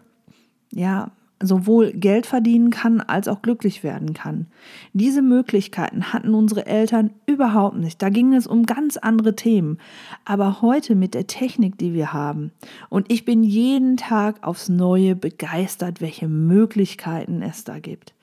ja 0.70 1.10
sowohl 1.40 1.92
Geld 1.92 2.26
verdienen 2.26 2.70
kann 2.70 3.00
als 3.00 3.28
auch 3.28 3.42
glücklich 3.42 3.84
werden 3.84 4.12
kann. 4.12 4.46
Diese 4.92 5.22
Möglichkeiten 5.22 6.12
hatten 6.12 6.34
unsere 6.34 6.66
Eltern 6.66 7.10
überhaupt 7.26 7.76
nicht. 7.76 8.02
Da 8.02 8.08
ging 8.08 8.34
es 8.34 8.46
um 8.46 8.66
ganz 8.66 8.96
andere 8.96 9.36
Themen. 9.36 9.78
Aber 10.24 10.62
heute 10.62 10.94
mit 10.94 11.14
der 11.14 11.26
Technik, 11.26 11.78
die 11.78 11.94
wir 11.94 12.12
haben, 12.12 12.50
und 12.88 13.10
ich 13.12 13.24
bin 13.24 13.44
jeden 13.44 13.96
Tag 13.96 14.42
aufs 14.42 14.68
Neue 14.68 15.14
begeistert, 15.14 16.00
welche 16.00 16.28
Möglichkeiten 16.28 17.42
es 17.42 17.64
da 17.64 17.78
gibt. 17.78 18.14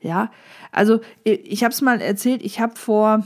Ja, 0.00 0.30
also 0.72 1.00
ich 1.22 1.62
habe 1.62 1.72
es 1.72 1.80
mal 1.80 2.00
erzählt, 2.00 2.42
ich 2.42 2.58
habe 2.58 2.74
vor 2.76 3.24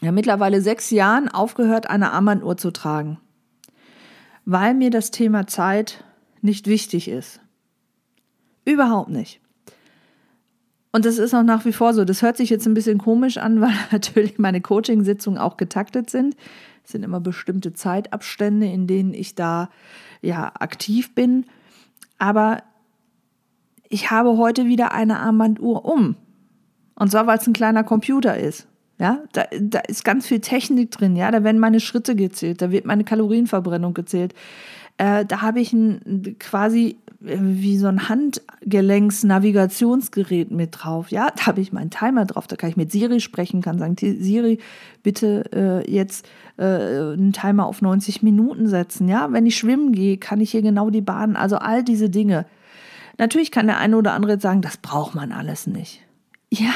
ja, 0.00 0.12
mittlerweile 0.12 0.60
sechs 0.60 0.90
Jahren 0.90 1.28
aufgehört, 1.28 1.88
eine 1.88 2.12
Armbanduhr 2.12 2.56
zu 2.56 2.70
tragen, 2.70 3.18
weil 4.44 4.74
mir 4.74 4.90
das 4.90 5.10
Thema 5.10 5.46
Zeit 5.46 6.04
nicht 6.42 6.68
wichtig 6.68 7.08
ist. 7.08 7.40
Überhaupt 8.66 9.08
nicht. 9.08 9.40
Und 10.92 11.04
das 11.04 11.18
ist 11.18 11.34
auch 11.34 11.42
nach 11.42 11.64
wie 11.64 11.72
vor 11.72 11.94
so. 11.94 12.04
Das 12.04 12.22
hört 12.22 12.36
sich 12.36 12.50
jetzt 12.50 12.66
ein 12.66 12.74
bisschen 12.74 12.98
komisch 12.98 13.38
an, 13.38 13.60
weil 13.62 13.72
natürlich 13.90 14.38
meine 14.38 14.60
Coaching-Sitzungen 14.60 15.38
auch 15.38 15.56
getaktet 15.56 16.10
sind. 16.10 16.36
Es 16.84 16.92
sind 16.92 17.02
immer 17.02 17.20
bestimmte 17.20 17.72
Zeitabstände, 17.72 18.66
in 18.66 18.86
denen 18.86 19.14
ich 19.14 19.34
da 19.34 19.70
ja 20.20 20.52
aktiv 20.58 21.14
bin. 21.14 21.46
Aber 22.18 22.62
ich 23.88 24.10
habe 24.10 24.36
heute 24.36 24.66
wieder 24.66 24.92
eine 24.92 25.18
Armbanduhr 25.18 25.84
um. 25.84 26.16
Und 26.94 27.10
zwar, 27.10 27.26
weil 27.26 27.38
es 27.38 27.46
ein 27.46 27.52
kleiner 27.52 27.84
Computer 27.84 28.36
ist. 28.36 28.66
Ja, 28.98 29.22
da, 29.32 29.44
da 29.60 29.80
ist 29.80 30.04
ganz 30.04 30.26
viel 30.26 30.40
Technik 30.40 30.90
drin, 30.90 31.16
ja, 31.16 31.30
da 31.30 31.44
werden 31.44 31.58
meine 31.58 31.80
Schritte 31.80 32.16
gezählt, 32.16 32.62
da 32.62 32.70
wird 32.70 32.86
meine 32.86 33.04
Kalorienverbrennung 33.04 33.92
gezählt. 33.92 34.32
Äh, 34.96 35.26
da 35.26 35.42
habe 35.42 35.60
ich 35.60 35.74
ein, 35.74 36.36
quasi 36.38 36.96
wie 37.20 37.78
so 37.78 37.86
ein 37.86 38.08
Handgelenks-Navigationsgerät 38.08 40.50
mit 40.50 40.70
drauf. 40.72 41.10
Ja, 41.10 41.30
da 41.34 41.46
habe 41.46 41.60
ich 41.60 41.72
meinen 41.72 41.90
Timer 41.90 42.26
drauf, 42.26 42.46
da 42.46 42.56
kann 42.56 42.70
ich 42.70 42.76
mit 42.76 42.92
Siri 42.92 43.20
sprechen, 43.20 43.62
kann 43.62 43.78
sagen, 43.78 43.96
Siri, 43.98 44.58
bitte 45.02 45.44
äh, 45.52 45.90
jetzt 45.90 46.28
äh, 46.58 46.64
einen 46.64 47.32
Timer 47.32 47.66
auf 47.66 47.82
90 47.82 48.22
Minuten 48.22 48.68
setzen. 48.68 49.08
Ja, 49.08 49.32
wenn 49.32 49.46
ich 49.46 49.56
schwimmen 49.56 49.92
gehe, 49.92 50.18
kann 50.18 50.40
ich 50.40 50.50
hier 50.50 50.62
genau 50.62 50.90
die 50.90 51.00
Bahn, 51.00 51.36
also 51.36 51.56
all 51.56 51.82
diese 51.82 52.10
Dinge. 52.10 52.46
Natürlich 53.18 53.50
kann 53.50 53.66
der 53.66 53.78
eine 53.78 53.96
oder 53.96 54.12
andere 54.12 54.38
sagen, 54.38 54.60
das 54.60 54.76
braucht 54.76 55.14
man 55.14 55.32
alles 55.32 55.66
nicht. 55.66 56.02
Ja, 56.50 56.74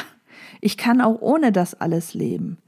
ich 0.60 0.76
kann 0.76 1.00
auch 1.00 1.20
ohne 1.20 1.52
das 1.52 1.74
alles 1.74 2.14
leben. 2.14 2.58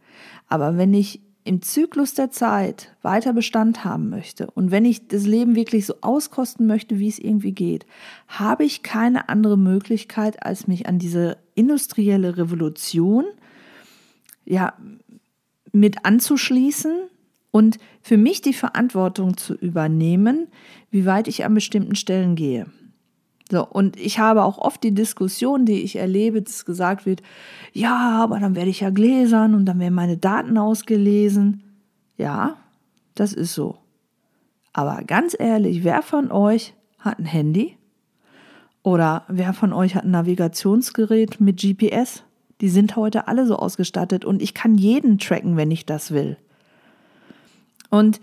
Aber 0.49 0.77
wenn 0.77 0.93
ich 0.93 1.21
im 1.45 1.63
Zyklus 1.63 2.15
der 2.15 2.31
Zeit 2.31 2.95
weiter 3.03 3.33
Bestand 3.33 3.85
haben 3.85 4.09
möchte 4.09 4.51
und 4.51 4.71
wenn 4.71 4.85
ich 4.85 5.09
das 5.09 5.27
Leben 5.27 5.55
wirklich 5.57 5.87
so 5.87 5.95
auskosten 6.01 6.67
möchte, 6.67 6.99
wie 6.99 7.09
es 7.09 7.19
irgendwie 7.19 7.53
geht, 7.53 7.87
habe 8.29 8.65
ich 8.65 8.83
keine 8.83 9.29
andere 9.29 9.59
Möglichkeit, 9.59 10.45
als 10.45 10.67
mich 10.67 10.87
an 10.87 10.99
diese 10.99 11.39
industrielle 11.55 12.37
Revolution 12.37 13.25
ja 14.45 14.75
mit 15.73 16.05
anzuschließen 16.05 16.93
und 17.51 17.79
für 18.03 18.17
mich 18.17 18.41
die 18.41 18.53
Verantwortung 18.53 19.37
zu 19.37 19.55
übernehmen, 19.55 20.49
wie 20.91 21.07
weit 21.07 21.29
ich 21.29 21.45
an 21.45 21.55
bestimmten 21.55 21.97
Stellen 21.97 22.37
gehe. 22.37 22.67
So, 23.53 23.67
und 23.67 24.01
ich 24.01 24.19
habe 24.19 24.45
auch 24.45 24.57
oft 24.57 24.83
die 24.83 24.95
Diskussion, 24.95 25.67
die 25.67 25.83
ich 25.83 25.97
erlebe, 25.97 26.41
dass 26.41 26.65
gesagt 26.65 27.05
wird, 27.05 27.21
ja, 27.75 28.19
aber 28.23 28.41
dann 28.41 28.55
werde 28.55 28.71
ich 28.71 28.81
ja 28.81 28.89
gläsern 28.89 29.55
und 29.55 29.67
dann 29.67 29.79
werden 29.79 29.93
meine 29.93 30.17
Daten 30.17 30.57
ausgelesen. 30.57 31.63
Ja, 32.17 32.57
das 33.15 33.35
ist 33.35 33.53
so. 33.53 33.77
Aber 34.73 35.05
ganz 35.05 35.37
ehrlich, 35.39 35.85
wer 35.85 36.01
von 36.01 36.33
euch 36.33 36.73
hat 36.99 37.19
ein 37.19 37.27
Handy? 37.27 37.77
Oder 38.83 39.27
wer 39.29 39.53
von 39.53 39.75
euch 39.75 39.97
hat 39.97 40.05
ein 40.05 40.13
Navigationsgerät 40.13 41.39
mit 41.39 41.61
GPS? 41.61 42.23
Die 42.63 42.71
sind 42.71 42.97
heute 42.97 43.29
alle 43.29 43.45
so 43.45 43.57
ausgestattet 43.57 44.25
und 44.25 44.41
ich 44.41 44.55
kann 44.55 44.79
jeden 44.79 45.19
tracken, 45.19 45.59
wenn 45.59 45.71
ich 45.71 45.85
das 45.85 46.11
will. 46.13 46.39
Und 47.91 48.19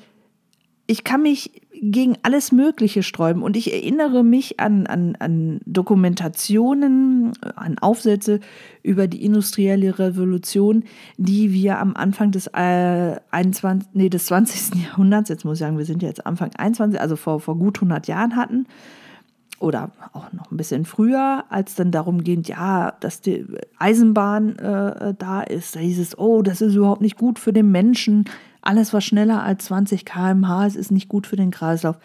ich 0.89 1.04
kann 1.04 1.21
mich 1.21 1.52
gegen 1.71 2.17
alles 2.23 2.52
Mögliche 2.52 3.04
sträuben 3.04 3.43
und 3.43 3.56
ich 3.56 3.71
erinnere 3.71 4.23
mich 4.23 4.60
an, 4.60 4.88
an, 4.88 5.15
an 5.19 5.62
Dokumentationen, 5.67 7.32
an 7.56 7.78
Aufsätze 7.78 8.39
über 8.82 9.08
die 9.08 9.23
industrielle 9.23 9.99
Revolution, 9.99 10.84
die 11.17 11.54
wir 11.54 11.78
am 11.78 11.95
Anfang 11.95 12.32
des, 12.32 12.47
äh, 12.47 13.17
21, 13.30 13.89
nee, 13.93 14.10
des 14.10 14.25
20. 14.25 14.84
Jahrhunderts, 14.84 15.30
jetzt 15.30 15.45
muss 15.45 15.58
ich 15.58 15.60
sagen, 15.60 15.78
wir 15.78 15.86
sind 15.86 16.02
jetzt 16.02 16.25
Anfang 16.25 16.49
21, 16.58 16.99
also 16.99 17.15
vor, 17.15 17.39
vor 17.39 17.56
gut 17.56 17.78
100 17.78 18.08
Jahren 18.08 18.36
hatten 18.36 18.65
oder 19.60 19.91
auch 20.13 20.34
noch 20.34 20.52
ein 20.52 20.58
bisschen 20.58 20.86
früher, 20.86 21.45
als 21.49 21.75
dann 21.75 21.91
darum 21.91 22.23
ging, 22.23 22.41
ja, 22.45 22.93
dass 22.99 23.21
die 23.21 23.45
Eisenbahn 23.78 24.58
äh, 24.58 25.13
da 25.17 25.41
ist, 25.41 25.75
da 25.75 25.82
hieß 25.82 25.99
es, 25.99 26.17
oh, 26.17 26.41
das 26.41 26.62
ist 26.62 26.73
überhaupt 26.73 27.02
nicht 27.02 27.17
gut 27.17 27.38
für 27.38 27.54
den 27.54 27.69
Menschen, 27.69 28.25
alles 28.62 28.93
was 28.93 29.06
schneller 29.06 29.41
als 29.41 29.65
20 29.65 30.06
km/h 30.06 30.65
ist, 30.65 30.76
ist 30.76 30.91
nicht 30.91 31.08
gut 31.08 31.28
für 31.28 31.36
den 31.36 31.52
Kreislauf. 31.52 31.98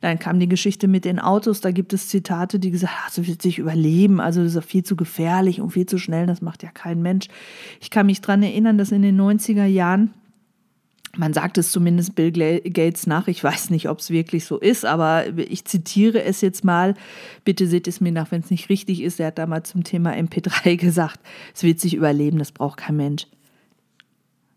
Dann 0.00 0.18
kam 0.18 0.40
die 0.40 0.48
Geschichte 0.48 0.88
mit 0.88 1.04
den 1.04 1.18
Autos. 1.18 1.60
Da 1.60 1.70
gibt 1.70 1.92
es 1.92 2.08
Zitate, 2.08 2.58
die 2.58 2.70
gesagt 2.70 2.92
haben, 2.92 3.12
das 3.16 3.26
wird 3.26 3.42
sich 3.42 3.58
überleben. 3.58 4.20
Also 4.20 4.42
das 4.42 4.54
ist 4.54 4.64
viel 4.64 4.84
zu 4.84 4.96
gefährlich 4.96 5.60
und 5.60 5.70
viel 5.70 5.86
zu 5.86 5.98
schnell. 5.98 6.26
Das 6.26 6.42
macht 6.42 6.62
ja 6.62 6.70
kein 6.70 7.00
Mensch. 7.00 7.28
Ich 7.80 7.90
kann 7.90 8.06
mich 8.06 8.20
daran 8.20 8.42
erinnern, 8.42 8.78
dass 8.78 8.92
in 8.92 9.02
den 9.02 9.20
90er 9.20 9.64
Jahren 9.64 10.12
man 11.14 11.34
sagt 11.34 11.58
es 11.58 11.70
zumindest 11.70 12.14
Bill 12.14 12.32
Gates 12.32 13.06
nach. 13.06 13.28
Ich 13.28 13.44
weiß 13.44 13.68
nicht, 13.68 13.90
ob 13.90 13.98
es 13.98 14.08
wirklich 14.08 14.46
so 14.46 14.58
ist, 14.58 14.86
aber 14.86 15.26
ich 15.36 15.66
zitiere 15.66 16.22
es 16.22 16.40
jetzt 16.40 16.64
mal. 16.64 16.94
Bitte 17.44 17.66
seht 17.66 17.86
es 17.86 18.00
mir 18.00 18.12
nach, 18.12 18.30
wenn 18.30 18.40
es 18.40 18.50
nicht 18.50 18.70
richtig 18.70 19.02
ist. 19.02 19.20
Er 19.20 19.26
hat 19.26 19.38
damals 19.38 19.70
zum 19.70 19.84
Thema 19.84 20.12
MP3 20.12 20.76
gesagt, 20.80 21.20
es 21.54 21.62
wird 21.62 21.80
sich 21.80 21.94
überleben, 21.94 22.38
das 22.38 22.52
braucht 22.52 22.78
kein 22.78 22.96
Mensch. 22.96 23.26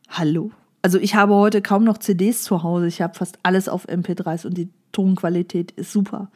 Hallo? 0.07 0.51
Also 0.85 0.99
ich 0.99 1.15
habe 1.15 1.33
heute 1.33 1.63
kaum 1.63 1.83
noch 1.83 1.97
CDs 1.97 2.43
zu 2.43 2.61
Hause. 2.61 2.85
Ich 2.85 3.01
habe 3.01 3.15
fast 3.15 3.39
alles 3.41 3.67
auf 3.67 3.89
MP3s 3.89 4.45
und 4.45 4.55
die 4.55 4.69
Tonqualität 4.91 5.71
ist 5.71 5.91
super. 5.91 6.29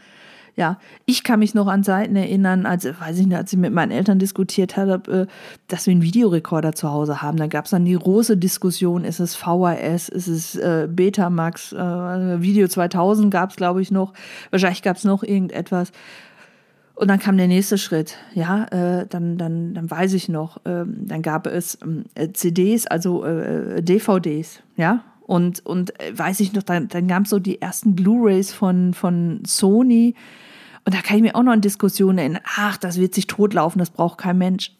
Ja, 0.55 0.79
ich 1.05 1.23
kann 1.23 1.37
mich 1.37 1.53
noch 1.53 1.67
an 1.67 1.83
Zeiten 1.83 2.15
erinnern, 2.15 2.65
als, 2.65 2.83
weiß 2.83 3.19
ich 3.19 3.27
nicht, 3.27 3.37
als 3.37 3.53
ich 3.53 3.59
mit 3.59 3.71
meinen 3.71 3.91
Eltern 3.91 4.17
diskutiert 4.17 4.75
habe, 4.75 5.27
äh, 5.27 5.27
dass 5.67 5.85
wir 5.85 5.91
einen 5.91 6.01
Videorekorder 6.01 6.73
zu 6.73 6.89
Hause 6.89 7.21
haben. 7.21 7.37
Da 7.37 7.45
gab 7.45 7.65
es 7.65 7.71
dann 7.71 7.85
die 7.85 7.93
große 7.93 8.37
Diskussion, 8.37 9.03
ist 9.03 9.19
es 9.19 9.35
VHS, 9.35 10.09
ist 10.09 10.27
es 10.27 10.55
äh, 10.55 10.87
Betamax, 10.89 11.71
äh, 11.71 12.41
Video 12.41 12.67
2000 12.67 13.29
gab 13.29 13.51
es, 13.51 13.55
glaube 13.55 13.83
ich, 13.83 13.91
noch. 13.91 14.13
Wahrscheinlich 14.49 14.81
gab 14.81 14.97
es 14.97 15.03
noch 15.03 15.21
irgendetwas. 15.21 15.91
Und 16.99 17.07
dann 17.07 17.19
kam 17.19 17.37
der 17.37 17.47
nächste 17.47 17.77
Schritt, 17.77 18.17
ja, 18.33 18.65
äh, 18.65 19.07
dann, 19.07 19.37
dann, 19.37 19.73
dann 19.73 19.89
weiß 19.89 20.11
ich 20.11 20.27
noch, 20.27 20.57
äh, 20.65 20.83
dann 20.85 21.21
gab 21.21 21.47
es 21.47 21.77
äh, 22.15 22.33
CDs, 22.33 22.87
also 22.87 23.23
äh, 23.23 23.81
DVDs, 23.81 24.61
ja, 24.75 25.05
und, 25.21 25.65
und 25.65 25.97
äh, 26.01 26.11
weiß 26.17 26.41
ich 26.41 26.51
noch, 26.51 26.61
dann, 26.61 26.89
dann 26.89 27.07
gab 27.07 27.23
es 27.23 27.29
so 27.29 27.39
die 27.39 27.61
ersten 27.61 27.95
Blu-rays 27.95 28.51
von, 28.51 28.93
von 28.93 29.41
Sony. 29.47 30.13
Und 30.83 30.93
da 30.93 30.99
kann 30.99 31.15
ich 31.15 31.21
mir 31.21 31.35
auch 31.35 31.43
noch 31.43 31.53
an 31.53 31.61
Diskussionen 31.61 32.17
erinnern, 32.17 32.41
ach, 32.57 32.75
das 32.75 32.99
wird 32.99 33.15
sich 33.15 33.27
totlaufen, 33.27 33.79
das 33.79 33.91
braucht 33.91 34.17
kein 34.17 34.37
Mensch. 34.37 34.75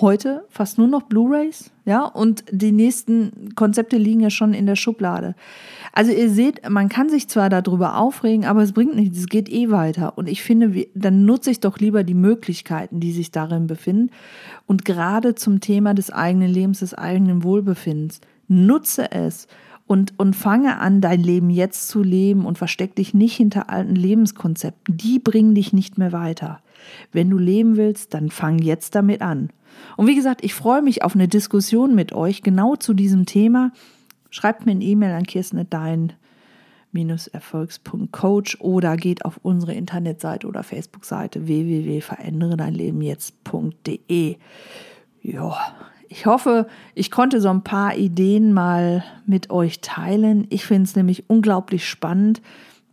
Heute 0.00 0.44
fast 0.48 0.78
nur 0.78 0.86
noch 0.86 1.02
Blu-rays, 1.02 1.70
ja, 1.84 2.04
und 2.04 2.44
die 2.52 2.70
nächsten 2.70 3.54
Konzepte 3.56 3.96
liegen 3.96 4.20
ja 4.20 4.30
schon 4.30 4.54
in 4.54 4.66
der 4.66 4.76
Schublade. 4.76 5.34
Also 5.92 6.12
ihr 6.12 6.30
seht, 6.30 6.68
man 6.68 6.88
kann 6.88 7.08
sich 7.08 7.28
zwar 7.28 7.48
darüber 7.48 7.96
aufregen, 7.96 8.44
aber 8.44 8.62
es 8.62 8.72
bringt 8.72 8.94
nichts, 8.94 9.18
es 9.18 9.26
geht 9.26 9.48
eh 9.48 9.70
weiter. 9.70 10.16
Und 10.16 10.28
ich 10.28 10.42
finde, 10.42 10.86
dann 10.94 11.24
nutze 11.24 11.50
ich 11.50 11.58
doch 11.58 11.78
lieber 11.78 12.04
die 12.04 12.14
Möglichkeiten, 12.14 13.00
die 13.00 13.10
sich 13.10 13.32
darin 13.32 13.66
befinden. 13.66 14.10
Und 14.66 14.84
gerade 14.84 15.34
zum 15.34 15.60
Thema 15.60 15.94
des 15.94 16.10
eigenen 16.10 16.50
Lebens, 16.50 16.78
des 16.78 16.94
eigenen 16.94 17.42
Wohlbefindens, 17.42 18.20
nutze 18.46 19.10
es 19.10 19.48
und, 19.88 20.12
und 20.18 20.36
fange 20.36 20.78
an, 20.78 21.00
dein 21.00 21.22
Leben 21.22 21.50
jetzt 21.50 21.88
zu 21.88 22.02
leben 22.02 22.44
und 22.44 22.58
versteck 22.58 22.94
dich 22.94 23.14
nicht 23.14 23.36
hinter 23.36 23.70
alten 23.70 23.96
Lebenskonzepten. 23.96 24.96
Die 24.96 25.18
bringen 25.18 25.56
dich 25.56 25.72
nicht 25.72 25.98
mehr 25.98 26.12
weiter. 26.12 26.60
Wenn 27.12 27.30
du 27.30 27.38
leben 27.38 27.76
willst, 27.76 28.14
dann 28.14 28.30
fang 28.30 28.58
jetzt 28.58 28.94
damit 28.94 29.22
an. 29.22 29.50
Und 29.96 30.06
wie 30.06 30.16
gesagt, 30.16 30.44
ich 30.44 30.54
freue 30.54 30.82
mich 30.82 31.02
auf 31.02 31.14
eine 31.14 31.28
Diskussion 31.28 31.94
mit 31.94 32.12
euch 32.12 32.42
genau 32.42 32.76
zu 32.76 32.94
diesem 32.94 33.26
Thema. 33.26 33.72
Schreibt 34.30 34.66
mir 34.66 34.72
eine 34.72 34.84
E-Mail 34.84 35.12
an 35.12 35.24
kirstendein 35.24 36.14
erfolgs.coach 37.32 38.58
oder 38.60 38.96
geht 38.96 39.24
auf 39.24 39.38
unsere 39.42 39.72
Internetseite 39.74 40.48
oder 40.48 40.64
Facebook-Seite 40.64 41.46
www.veränderedeinlebenjetzt.de. 41.46 44.36
Ja, 45.22 45.56
ich 46.08 46.26
hoffe, 46.26 46.66
ich 46.94 47.10
konnte 47.10 47.40
so 47.40 47.48
ein 47.50 47.62
paar 47.62 47.96
Ideen 47.96 48.52
mal 48.52 49.02
mit 49.26 49.50
euch 49.50 49.80
teilen. 49.80 50.46
Ich 50.50 50.66
finde 50.66 50.84
es 50.84 50.94
nämlich 50.96 51.30
unglaublich 51.30 51.88
spannend, 51.88 52.42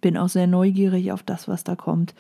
bin 0.02 0.18
auch 0.18 0.30
sehr 0.30 0.48
neugierig 0.48 1.12
auf 1.12 1.22
das, 1.24 1.48
was 1.48 1.64
da 1.64 1.76
kommt. 1.76 2.14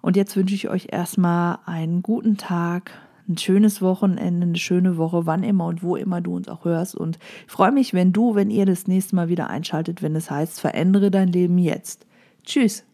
Und 0.00 0.16
jetzt 0.16 0.36
wünsche 0.36 0.54
ich 0.54 0.68
euch 0.68 0.88
erstmal 0.90 1.58
einen 1.66 2.02
guten 2.02 2.36
Tag, 2.36 2.92
ein 3.28 3.36
schönes 3.36 3.82
Wochenende, 3.82 4.46
eine 4.46 4.56
schöne 4.56 4.96
Woche, 4.96 5.26
wann 5.26 5.42
immer 5.42 5.66
und 5.66 5.82
wo 5.82 5.96
immer 5.96 6.20
du 6.20 6.34
uns 6.34 6.48
auch 6.48 6.64
hörst. 6.64 6.94
Und 6.94 7.18
ich 7.46 7.52
freue 7.52 7.72
mich, 7.72 7.92
wenn 7.92 8.12
du, 8.12 8.34
wenn 8.34 8.50
ihr 8.50 8.64
das 8.64 8.86
nächste 8.86 9.16
Mal 9.16 9.28
wieder 9.28 9.50
einschaltet, 9.50 10.02
wenn 10.02 10.16
es 10.16 10.30
heißt, 10.30 10.60
verändere 10.60 11.10
dein 11.10 11.28
Leben 11.28 11.58
jetzt. 11.58 12.06
Tschüss. 12.44 12.84